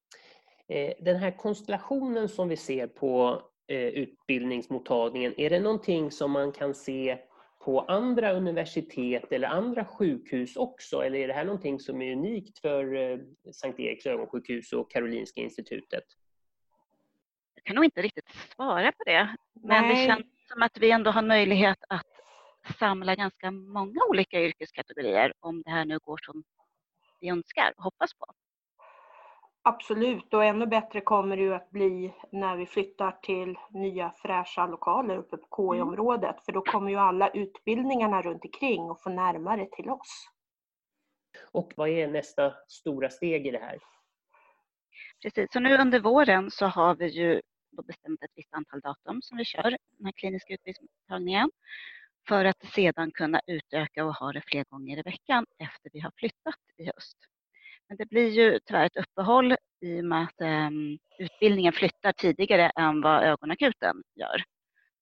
Eh, 0.67 0.93
den 0.99 1.15
här 1.15 1.37
konstellationen 1.37 2.29
som 2.29 2.49
vi 2.49 2.57
ser 2.57 2.87
på 2.87 3.41
eh, 3.67 3.77
utbildningsmottagningen, 3.77 5.33
är 5.37 5.49
det 5.49 5.59
någonting 5.59 6.11
som 6.11 6.31
man 6.31 6.51
kan 6.51 6.73
se 6.73 7.17
på 7.65 7.81
andra 7.81 8.31
universitet 8.33 9.31
eller 9.31 9.47
andra 9.47 9.85
sjukhus 9.85 10.55
också? 10.55 11.03
Eller 11.03 11.19
är 11.19 11.27
det 11.27 11.33
här 11.33 11.45
någonting 11.45 11.79
som 11.79 12.01
är 12.01 12.11
unikt 12.11 12.59
för 12.59 12.95
eh, 12.95 13.19
Sankt 13.53 13.79
Eriks 13.79 14.05
ögonsjukhus 14.05 14.73
och 14.73 14.91
Karolinska 14.91 15.41
institutet? 15.41 16.03
Jag 17.55 17.63
kan 17.63 17.75
nog 17.75 17.85
inte 17.85 18.01
riktigt 18.01 18.29
svara 18.55 18.91
på 18.91 19.03
det. 19.05 19.35
Men 19.53 19.83
Nej. 19.83 19.95
det 19.95 20.07
känns 20.07 20.25
som 20.51 20.61
att 20.61 20.77
vi 20.77 20.91
ändå 20.91 21.11
har 21.11 21.21
möjlighet 21.21 21.77
att 21.89 22.07
samla 22.79 23.15
ganska 23.15 23.51
många 23.51 23.99
olika 24.09 24.41
yrkeskategorier 24.41 25.33
om 25.39 25.61
det 25.61 25.71
här 25.71 25.85
nu 25.85 25.99
går 25.99 26.19
som 26.21 26.43
vi 27.19 27.29
önskar 27.29 27.73
och 27.77 27.83
hoppas 27.83 28.13
på. 28.13 28.25
Absolut, 29.65 30.33
och 30.33 30.45
ännu 30.45 30.65
bättre 30.65 31.01
kommer 31.01 31.37
det 31.37 31.43
ju 31.43 31.53
att 31.53 31.69
bli 31.69 32.13
när 32.31 32.57
vi 32.57 32.65
flyttar 32.65 33.11
till 33.11 33.55
nya 33.69 34.11
fräscha 34.11 34.67
lokaler 34.67 35.17
uppe 35.17 35.37
på 35.37 35.47
KI-området. 35.55 36.29
Mm. 36.31 36.41
För 36.45 36.51
då 36.51 36.61
kommer 36.61 36.91
ju 36.91 36.97
alla 36.97 37.29
utbildningarna 37.29 38.21
runt 38.21 38.45
omkring 38.45 38.89
att 38.89 39.03
få 39.03 39.09
närmare 39.09 39.65
till 39.65 39.89
oss. 39.89 40.29
Och 41.51 41.73
vad 41.75 41.89
är 41.89 42.07
nästa 42.07 42.53
stora 42.67 43.09
steg 43.09 43.47
i 43.47 43.51
det 43.51 43.59
här? 43.59 43.79
Precis, 45.21 45.53
så 45.53 45.59
nu 45.59 45.77
under 45.77 45.99
våren 45.99 46.51
så 46.51 46.65
har 46.65 46.95
vi 46.95 47.07
ju 47.07 47.41
bestämt 47.87 48.23
ett 48.23 48.31
visst 48.35 48.53
antal 48.53 48.79
datum 48.79 49.21
som 49.21 49.37
vi 49.37 49.45
kör 49.45 49.63
den 49.63 50.05
här 50.05 50.11
kliniska 50.11 50.53
utbildningsmottagningen 50.53 51.51
för 52.27 52.45
att 52.45 52.65
sedan 52.75 53.11
kunna 53.11 53.41
utöka 53.47 54.05
och 54.05 54.15
ha 54.15 54.31
det 54.31 54.41
fler 54.45 54.63
gånger 54.63 54.99
i 54.99 55.01
veckan 55.01 55.45
efter 55.57 55.89
vi 55.93 55.99
har 55.99 56.11
flyttat 56.17 56.59
i 56.77 56.85
höst. 56.85 57.17
Men 57.93 57.97
det 57.97 58.09
blir 58.09 58.29
ju 58.29 58.59
tyvärr 58.59 58.85
ett 58.85 58.97
uppehåll 58.97 59.55
i 59.81 60.01
och 60.01 60.05
med 60.05 60.23
att 60.23 60.41
um, 60.41 60.99
utbildningen 61.19 61.73
flyttar 61.73 62.11
tidigare 62.11 62.69
än 62.69 63.01
vad 63.01 63.23
ögonakuten 63.23 64.03
gör. 64.15 64.43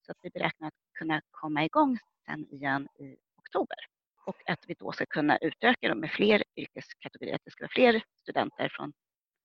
Så 0.06 0.12
att 0.12 0.18
vi 0.22 0.30
beräknar 0.30 0.68
att 0.68 0.74
kunna 1.00 1.22
komma 1.32 1.66
igång 1.66 1.98
sen 2.26 2.46
igen 2.54 2.88
i 3.00 3.16
oktober. 3.38 3.78
Och 4.26 4.50
att 4.50 4.60
vi 4.68 4.74
då 4.80 4.92
ska 4.92 5.06
kunna 5.06 5.38
utöka 5.38 5.88
dem 5.90 6.00
med 6.00 6.12
fler 6.12 6.44
yrkeskategorier, 6.56 7.36
att 7.36 7.42
det 7.46 7.52
ska 7.52 7.64
vara 7.64 7.72
fler 7.76 8.04
studenter 8.22 8.70
från 8.76 8.94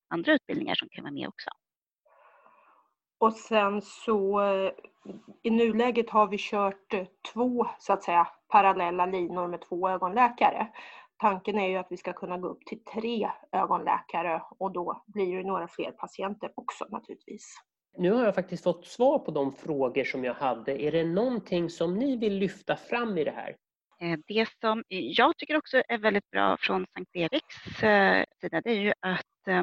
andra 0.08 0.32
utbildningar 0.32 0.74
som 0.74 0.88
kan 0.88 1.04
vara 1.04 1.14
med 1.14 1.28
också. 1.28 1.50
Och 3.18 3.32
sen 3.32 3.82
så 3.82 4.40
i 5.42 5.50
nuläget 5.50 6.10
har 6.10 6.26
vi 6.26 6.36
kört 6.38 6.94
två 7.32 7.66
så 7.78 7.92
att 7.92 8.02
säga 8.02 8.28
parallella 8.48 9.06
linor 9.06 9.48
med 9.48 9.60
två 9.60 9.88
ögonläkare 9.88 10.68
tanken 11.18 11.58
är 11.58 11.68
ju 11.68 11.76
att 11.76 11.86
vi 11.90 11.96
ska 11.96 12.12
kunna 12.12 12.38
gå 12.38 12.48
upp 12.48 12.66
till 12.66 12.84
tre 12.84 13.30
ögonläkare 13.52 14.42
och 14.58 14.72
då 14.72 15.02
blir 15.06 15.36
det 15.36 15.42
några 15.42 15.68
fler 15.68 15.90
patienter 15.92 16.50
också 16.56 16.86
naturligtvis. 16.90 17.54
Nu 17.98 18.12
har 18.12 18.24
jag 18.24 18.34
faktiskt 18.34 18.64
fått 18.64 18.86
svar 18.86 19.18
på 19.18 19.30
de 19.30 19.52
frågor 19.52 20.04
som 20.04 20.24
jag 20.24 20.34
hade. 20.34 20.82
Är 20.82 20.92
det 20.92 21.04
någonting 21.04 21.70
som 21.70 21.94
ni 21.94 22.16
vill 22.16 22.38
lyfta 22.38 22.76
fram 22.76 23.18
i 23.18 23.24
det 23.24 23.30
här? 23.30 23.56
Eh, 24.00 24.18
det 24.26 24.48
som 24.60 24.82
jag 24.88 25.36
tycker 25.36 25.56
också 25.56 25.82
är 25.88 25.98
väldigt 25.98 26.30
bra 26.30 26.56
från 26.60 26.86
Sankt 26.94 27.16
Eriks 27.16 27.82
eh, 27.82 28.24
sida 28.40 28.60
det 28.60 28.70
är 28.70 28.80
ju 28.80 28.92
att 29.00 29.48
eh, 29.48 29.62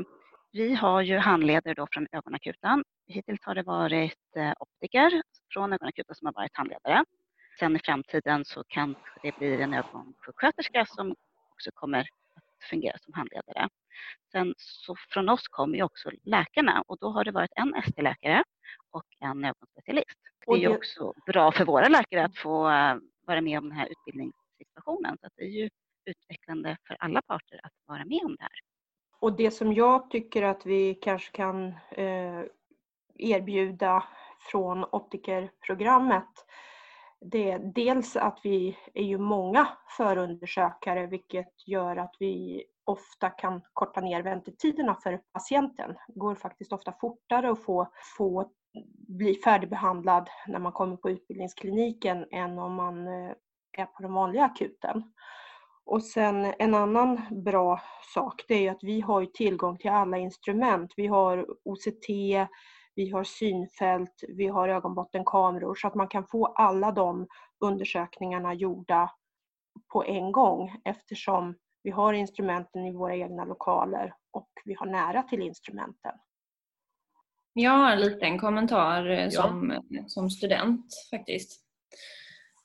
vi 0.52 0.74
har 0.74 1.02
ju 1.02 1.18
handledare 1.18 1.74
då 1.74 1.88
från 1.92 2.08
ögonakuten. 2.12 2.84
Hittills 3.08 3.46
har 3.46 3.56
det 3.56 3.64
varit 3.64 4.38
optiker 4.60 5.22
från 5.54 5.74
ögonakuten 5.74 6.16
som 6.16 6.26
har 6.26 6.34
varit 6.34 6.58
handledare. 6.58 7.04
Sen 7.60 7.76
i 7.76 7.80
framtiden 7.80 8.46
så 8.46 8.64
kan 8.68 8.96
det 9.22 9.38
bli 9.38 9.62
en 9.62 9.74
ögonsjuksköterska 9.74 10.86
som 10.86 11.16
också 11.54 11.72
kommer 11.74 12.00
att 12.00 12.68
fungera 12.70 12.98
som 12.98 13.14
handledare. 13.14 13.70
Sen 14.32 14.54
så 14.58 14.96
från 15.10 15.30
oss 15.30 15.48
kommer 15.48 15.78
ju 15.78 15.84
också 15.84 16.12
läkarna 16.24 16.84
och 16.88 16.98
då 17.00 17.10
har 17.10 17.24
det 17.24 17.32
varit 17.32 17.52
en 17.56 17.74
ST-läkare 17.76 18.44
och 18.92 19.06
en 19.20 19.46
ögonspecialist. 19.46 20.20
Det 20.46 20.54
är 20.54 20.58
ju 20.58 20.76
också 20.76 21.14
bra 21.26 21.52
för 21.52 21.66
våra 21.66 21.88
läkare 21.88 22.26
att 22.26 22.38
få 22.38 22.70
eh, 22.70 22.96
vara 23.26 23.42
med 23.42 23.58
om 23.58 23.70
den 23.70 23.78
här 23.78 23.88
utbildningssituationen. 23.88 25.18
Så 25.22 25.30
det 25.36 25.44
är 25.44 25.50
ju 25.50 25.70
utvecklande 26.06 26.78
för 26.88 26.98
alla 27.00 27.22
parter 27.22 27.60
att 27.64 27.74
vara 27.86 28.06
med 28.06 28.22
om 28.24 28.36
det 28.36 28.44
här. 28.44 28.60
Och 29.20 29.38
det 29.38 29.52
som 29.52 29.74
jag 29.74 30.10
tycker 30.10 30.44
att 30.44 30.66
vi 30.66 30.96
kanske 30.96 31.32
kan 31.32 31.68
eh, 31.92 32.44
erbjuda 33.16 34.04
från 34.52 34.84
optikerprogrammet 34.84 36.46
det 37.26 37.52
är 37.52 37.60
dels 37.60 38.16
att 38.16 38.40
vi 38.44 38.78
är 38.94 39.04
ju 39.04 39.18
många 39.18 39.68
förundersökare 39.98 41.08
vilket 41.08 41.68
gör 41.68 41.98
att 41.98 42.16
vi 42.20 42.64
ofta 42.86 43.30
kan 43.30 43.62
korta 43.74 44.02
ner 44.02 44.22
väntetiderna 44.22 44.96
för 45.04 45.22
patienten. 45.34 45.96
Det 46.08 46.20
går 46.20 46.36
faktiskt 46.36 46.74
ofta 46.74 46.94
fortare 47.02 47.52
att 47.52 47.64
få, 47.64 47.88
få 48.18 48.52
bli 49.08 49.36
färdigbehandlad 49.36 50.30
när 50.48 50.60
man 50.60 50.72
kommer 50.72 50.98
på 50.98 51.10
utbildningskliniken 51.10 52.26
än 52.32 52.60
om 52.60 52.74
man 52.74 53.08
eh, 53.08 53.32
är 53.78 53.86
på 53.86 54.02
den 54.02 54.14
vanliga 54.14 54.44
akuten. 54.44 55.04
Och 55.86 56.04
sen 56.04 56.54
en 56.60 56.76
annan 56.76 57.22
bra 57.44 57.82
sak 58.14 58.46
det 58.48 58.68
är 58.68 58.72
att 58.72 58.84
vi 58.84 59.02
har 59.02 59.26
tillgång 59.26 59.78
till 59.78 59.92
alla 59.92 60.18
instrument. 60.18 60.94
Vi 60.98 61.08
har 61.08 61.46
OCT, 61.66 62.10
vi 62.96 63.10
har 63.10 63.24
synfält, 63.24 64.24
vi 64.28 64.48
har 64.48 64.70
ögonbottenkameror 64.70 65.76
så 65.76 65.88
att 65.88 65.96
man 65.96 66.08
kan 66.08 66.28
få 66.28 66.46
alla 66.46 66.92
de 66.92 67.28
undersökningarna 67.60 68.54
gjorda 68.54 69.12
på 69.94 70.06
en 70.06 70.32
gång 70.32 70.82
eftersom 70.86 71.56
vi 71.84 71.92
har 71.92 72.14
instrumenten 72.14 72.86
i 72.86 72.94
våra 72.94 73.16
egna 73.16 73.46
lokaler 73.46 74.14
och 74.32 74.50
vi 74.66 74.74
har 74.74 74.86
nära 74.86 75.24
till 75.24 75.42
instrumenten. 75.42 76.12
Jag 77.54 77.72
har 77.72 77.92
en 77.92 78.00
liten 78.00 78.40
kommentar 78.40 79.10
eh, 79.10 79.30
som, 79.30 79.82
ja. 79.90 80.04
som 80.08 80.30
student 80.30 80.86
faktiskt. 81.12 81.64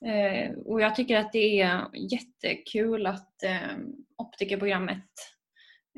Eh, 0.07 0.53
och 0.59 0.81
jag 0.81 0.95
tycker 0.95 1.17
att 1.17 1.33
det 1.33 1.61
är 1.61 1.87
jättekul 1.95 3.07
att 3.07 3.43
eh, 3.43 3.79
optikerprogrammet 4.17 5.11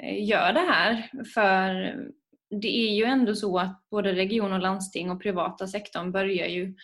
eh, 0.03 0.29
gör 0.29 0.53
det 0.53 0.61
här. 0.61 1.11
För 1.35 1.95
det 2.51 2.89
är 2.89 2.95
ju 2.95 3.05
ändå 3.05 3.35
så 3.35 3.59
att 3.59 3.83
både 3.91 4.13
region 4.13 4.53
och 4.53 4.61
landsting 4.61 5.11
och 5.11 5.23
privata 5.23 5.67
sektorn 5.67 6.13
börjar 6.13 6.47
ju 6.47 6.75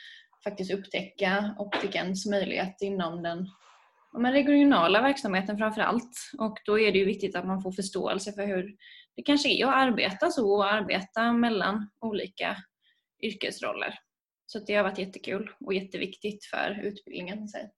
faktiskt 0.45 0.73
upptäcka 0.73 1.55
optikerns 1.59 2.27
möjlighet 2.27 2.77
inom 2.81 3.23
den 3.23 3.49
men 4.19 4.33
regionala 4.33 5.03
verksamheten 5.03 5.59
framför 5.59 5.81
allt. 5.81 6.31
Och 6.39 6.59
då 6.65 6.79
är 6.79 6.93
det 6.93 6.99
ju 6.99 7.05
viktigt 7.05 7.37
att 7.37 7.47
man 7.47 7.63
får 7.63 7.73
förståelse 7.73 8.33
för 8.33 8.47
hur 8.47 8.77
det 9.17 9.23
kanske 9.23 9.49
är 9.49 9.67
att 9.67 9.75
arbeta 9.75 10.31
så 10.31 10.55
och 10.55 10.73
arbeta 10.73 11.33
mellan 11.33 11.91
olika 12.01 12.57
yrkesroller. 13.23 13.99
Så 14.47 14.59
det 14.59 14.75
har 14.75 14.83
varit 14.83 14.99
jättekul 14.99 15.51
och 15.61 15.75
jätteviktigt 15.75 16.45
för 16.45 16.81
utbildningen 16.83 17.45
i 17.45 17.49
sig. 17.49 17.71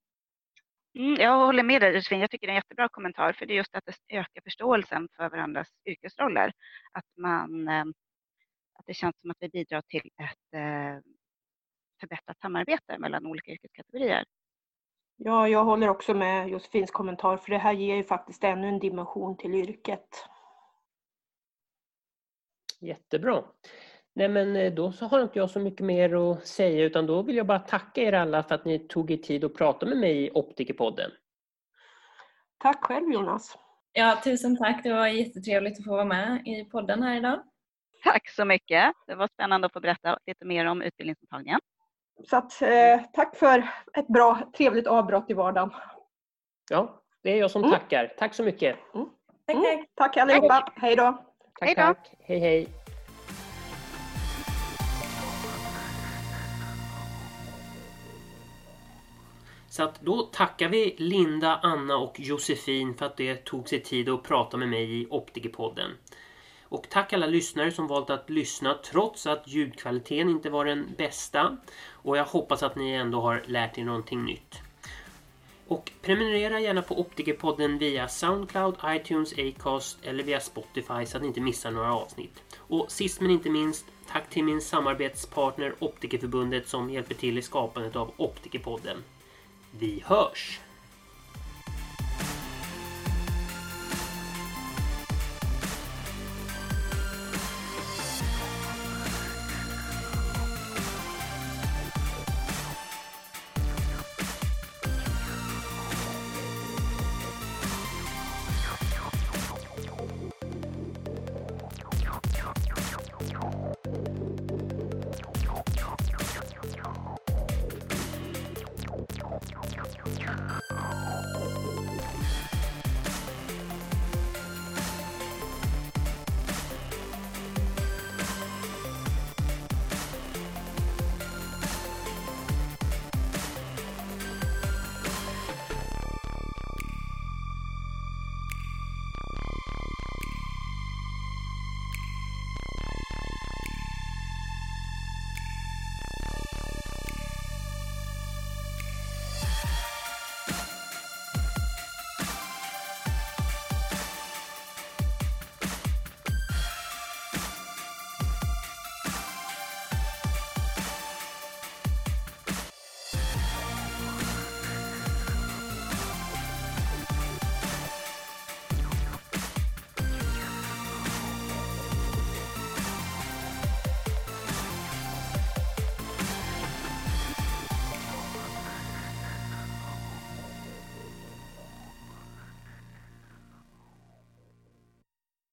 Mm, 0.98 1.14
jag 1.20 1.46
håller 1.46 1.62
med 1.62 1.82
dig 1.82 1.94
Josefin. 1.94 2.20
Jag 2.20 2.30
tycker 2.30 2.46
det 2.46 2.50
är 2.50 2.54
en 2.54 2.58
jättebra 2.58 2.88
kommentar 2.88 3.32
för 3.32 3.46
det 3.46 3.52
är 3.52 3.56
just 3.56 3.74
att 3.74 3.84
det 3.87 4.16
ökar 4.16 4.40
förståelsen 4.44 5.08
för 5.16 5.30
varandras 5.30 5.68
yrkesroller. 5.84 6.52
Att, 6.92 7.04
man, 7.16 7.68
eh, 7.68 7.84
att 8.78 8.87
det 8.87 8.94
känns 8.94 9.20
som 9.20 9.30
att 9.30 9.37
vi 9.40 9.48
bidrar 9.48 9.80
till 9.80 10.11
ett 10.22 10.54
eh, 10.54 11.00
förbättrat 12.00 12.40
samarbete 12.40 12.98
mellan 12.98 13.26
olika 13.26 13.50
yrkeskategorier. 13.50 14.24
Ja, 15.16 15.48
jag 15.48 15.64
håller 15.64 15.88
också 15.88 16.14
med 16.14 16.48
Josefins 16.48 16.90
kommentar 16.90 17.37
för 17.37 17.50
det 17.50 17.58
här 17.58 17.72
ger 17.72 17.96
ju 17.96 18.04
faktiskt 18.04 18.44
ännu 18.44 18.68
en 18.68 18.78
dimension 18.78 19.37
till 19.37 19.54
yrket. 19.54 20.28
Jättebra. 22.80 23.44
Nej 24.18 24.28
men 24.28 24.57
eh, 24.57 24.72
då 24.72 24.92
så 24.92 25.07
har 25.07 25.22
inte 25.22 25.38
jag 25.38 25.50
så 25.50 25.61
mycket 25.61 25.87
mer 25.87 26.31
att 26.33 26.46
säga 26.46 26.85
utan 26.85 27.07
då 27.07 27.22
vill 27.22 27.37
jag 27.37 27.46
bara 27.46 27.59
tacka 27.59 28.00
er 28.02 28.12
alla 28.12 28.42
för 28.42 28.54
att 28.54 28.64
ni 28.64 28.78
tog 28.78 29.11
er 29.11 29.16
tid 29.16 29.44
att 29.44 29.54
prata 29.54 29.87
med 29.87 29.98
mig 29.98 30.24
i 30.26 30.31
Optikerpodden. 30.35 31.11
Tack 32.59 32.85
själv 32.85 33.12
Jonas. 33.12 33.59
Ja, 33.92 34.20
tusen 34.24 34.57
tack. 34.57 34.83
Det 34.83 34.92
var 34.92 35.07
jättetrevligt 35.07 35.78
att 35.78 35.85
få 35.85 35.90
vara 35.90 36.04
med 36.04 36.46
i 36.46 36.64
podden 36.64 37.02
här 37.02 37.16
idag. 37.16 37.42
Tack 38.04 38.28
så 38.28 38.44
mycket. 38.44 38.92
Det 39.07 39.14
var 39.14 39.28
spännande 39.28 39.66
att 39.66 39.72
få 39.72 39.81
berätta 39.81 40.18
lite 40.26 40.44
mer 40.44 40.64
om 40.66 40.83
utbildningsmottagningen. 40.83 41.61
Så 42.31 42.37
att, 42.37 42.62
eh, 42.62 43.00
tack 43.12 43.37
för 43.37 43.68
ett 43.96 44.07
bra, 44.09 44.38
trevligt 44.57 44.87
avbrott 44.87 45.31
i 45.31 45.35
vardagen. 45.35 45.70
Ja, 46.70 47.02
det 47.22 47.31
är 47.33 47.37
jag 47.37 47.50
som 47.50 47.62
Mm. 47.64 47.72
tackar. 47.78 48.12
Tack 48.18 48.35
så 48.35 48.42
mycket. 48.42 48.76
Tack, 49.46 49.57
Mm, 49.57 49.64
tack. 49.64 49.87
tack 49.94 50.16
allihopa. 50.16 50.72
Hej 50.76 50.96
då. 50.96 51.24
Tack, 51.61 51.68
Hej 51.68 51.74
då. 51.74 51.83
tack. 51.83 52.14
Hej, 52.20 52.38
hej. 52.38 52.68
Så 59.68 59.83
att 59.83 60.00
då 60.00 60.22
tackar 60.22 60.68
vi 60.68 60.94
Linda, 60.98 61.61
Anna 61.62 61.96
och 61.96 62.20
Josefin 62.20 62.94
för 62.94 63.07
att 63.07 63.16
det 63.16 63.44
tog 63.44 63.68
sig 63.68 63.83
tid 63.83 64.09
att 64.09 64.22
prata 64.22 64.57
med 64.57 64.68
mig 64.68 65.00
i 65.02 65.07
Optikerpodden. 65.11 65.90
Och 66.62 66.88
tack 66.88 67.12
alla 67.12 67.26
lyssnare 67.26 67.72
som 67.72 67.87
valt 67.87 68.11
att 68.11 68.31
lyssna 68.31 68.78
trots 68.85 69.26
att 69.26 69.48
ljudkvaliteten 69.48 70.28
inte 70.28 70.50
var 70.50 70.64
den 70.64 70.94
bästa. 70.98 71.57
Och 71.90 72.16
jag 72.16 72.24
hoppas 72.24 72.62
att 72.62 72.76
ni 72.76 72.90
ändå 72.90 73.20
har 73.20 73.42
lärt 73.46 73.78
er 73.78 73.85
någonting 73.85 74.24
nytt. 74.24 74.61
Och 75.68 75.92
prenumerera 76.02 76.61
gärna 76.61 76.83
på 76.83 77.00
Optikerpodden 77.00 77.78
via 77.78 78.09
Soundcloud, 78.09 78.76
iTunes, 78.87 79.35
Acast 79.38 79.98
eller 80.04 80.24
via 80.24 80.40
Spotify 80.40 81.07
så 81.07 81.16
att 81.16 81.22
ni 81.22 81.28
inte 81.28 81.40
missar 81.40 81.70
några 81.70 81.94
avsnitt. 81.94 82.42
Och 82.57 82.92
sist 82.92 83.20
men 83.20 83.31
inte 83.31 83.50
minst, 83.50 83.87
tack 84.12 84.31
till 84.31 84.44
min 84.44 84.61
samarbetspartner 84.61 85.74
Optikerförbundet 85.78 86.68
som 86.68 86.90
hjälper 86.90 87.14
till 87.14 87.38
i 87.38 87.42
skapandet 87.42 87.96
av 87.96 88.12
Optikerpodden. 88.16 88.96
Vi 89.70 90.02
hörs! 90.07 90.61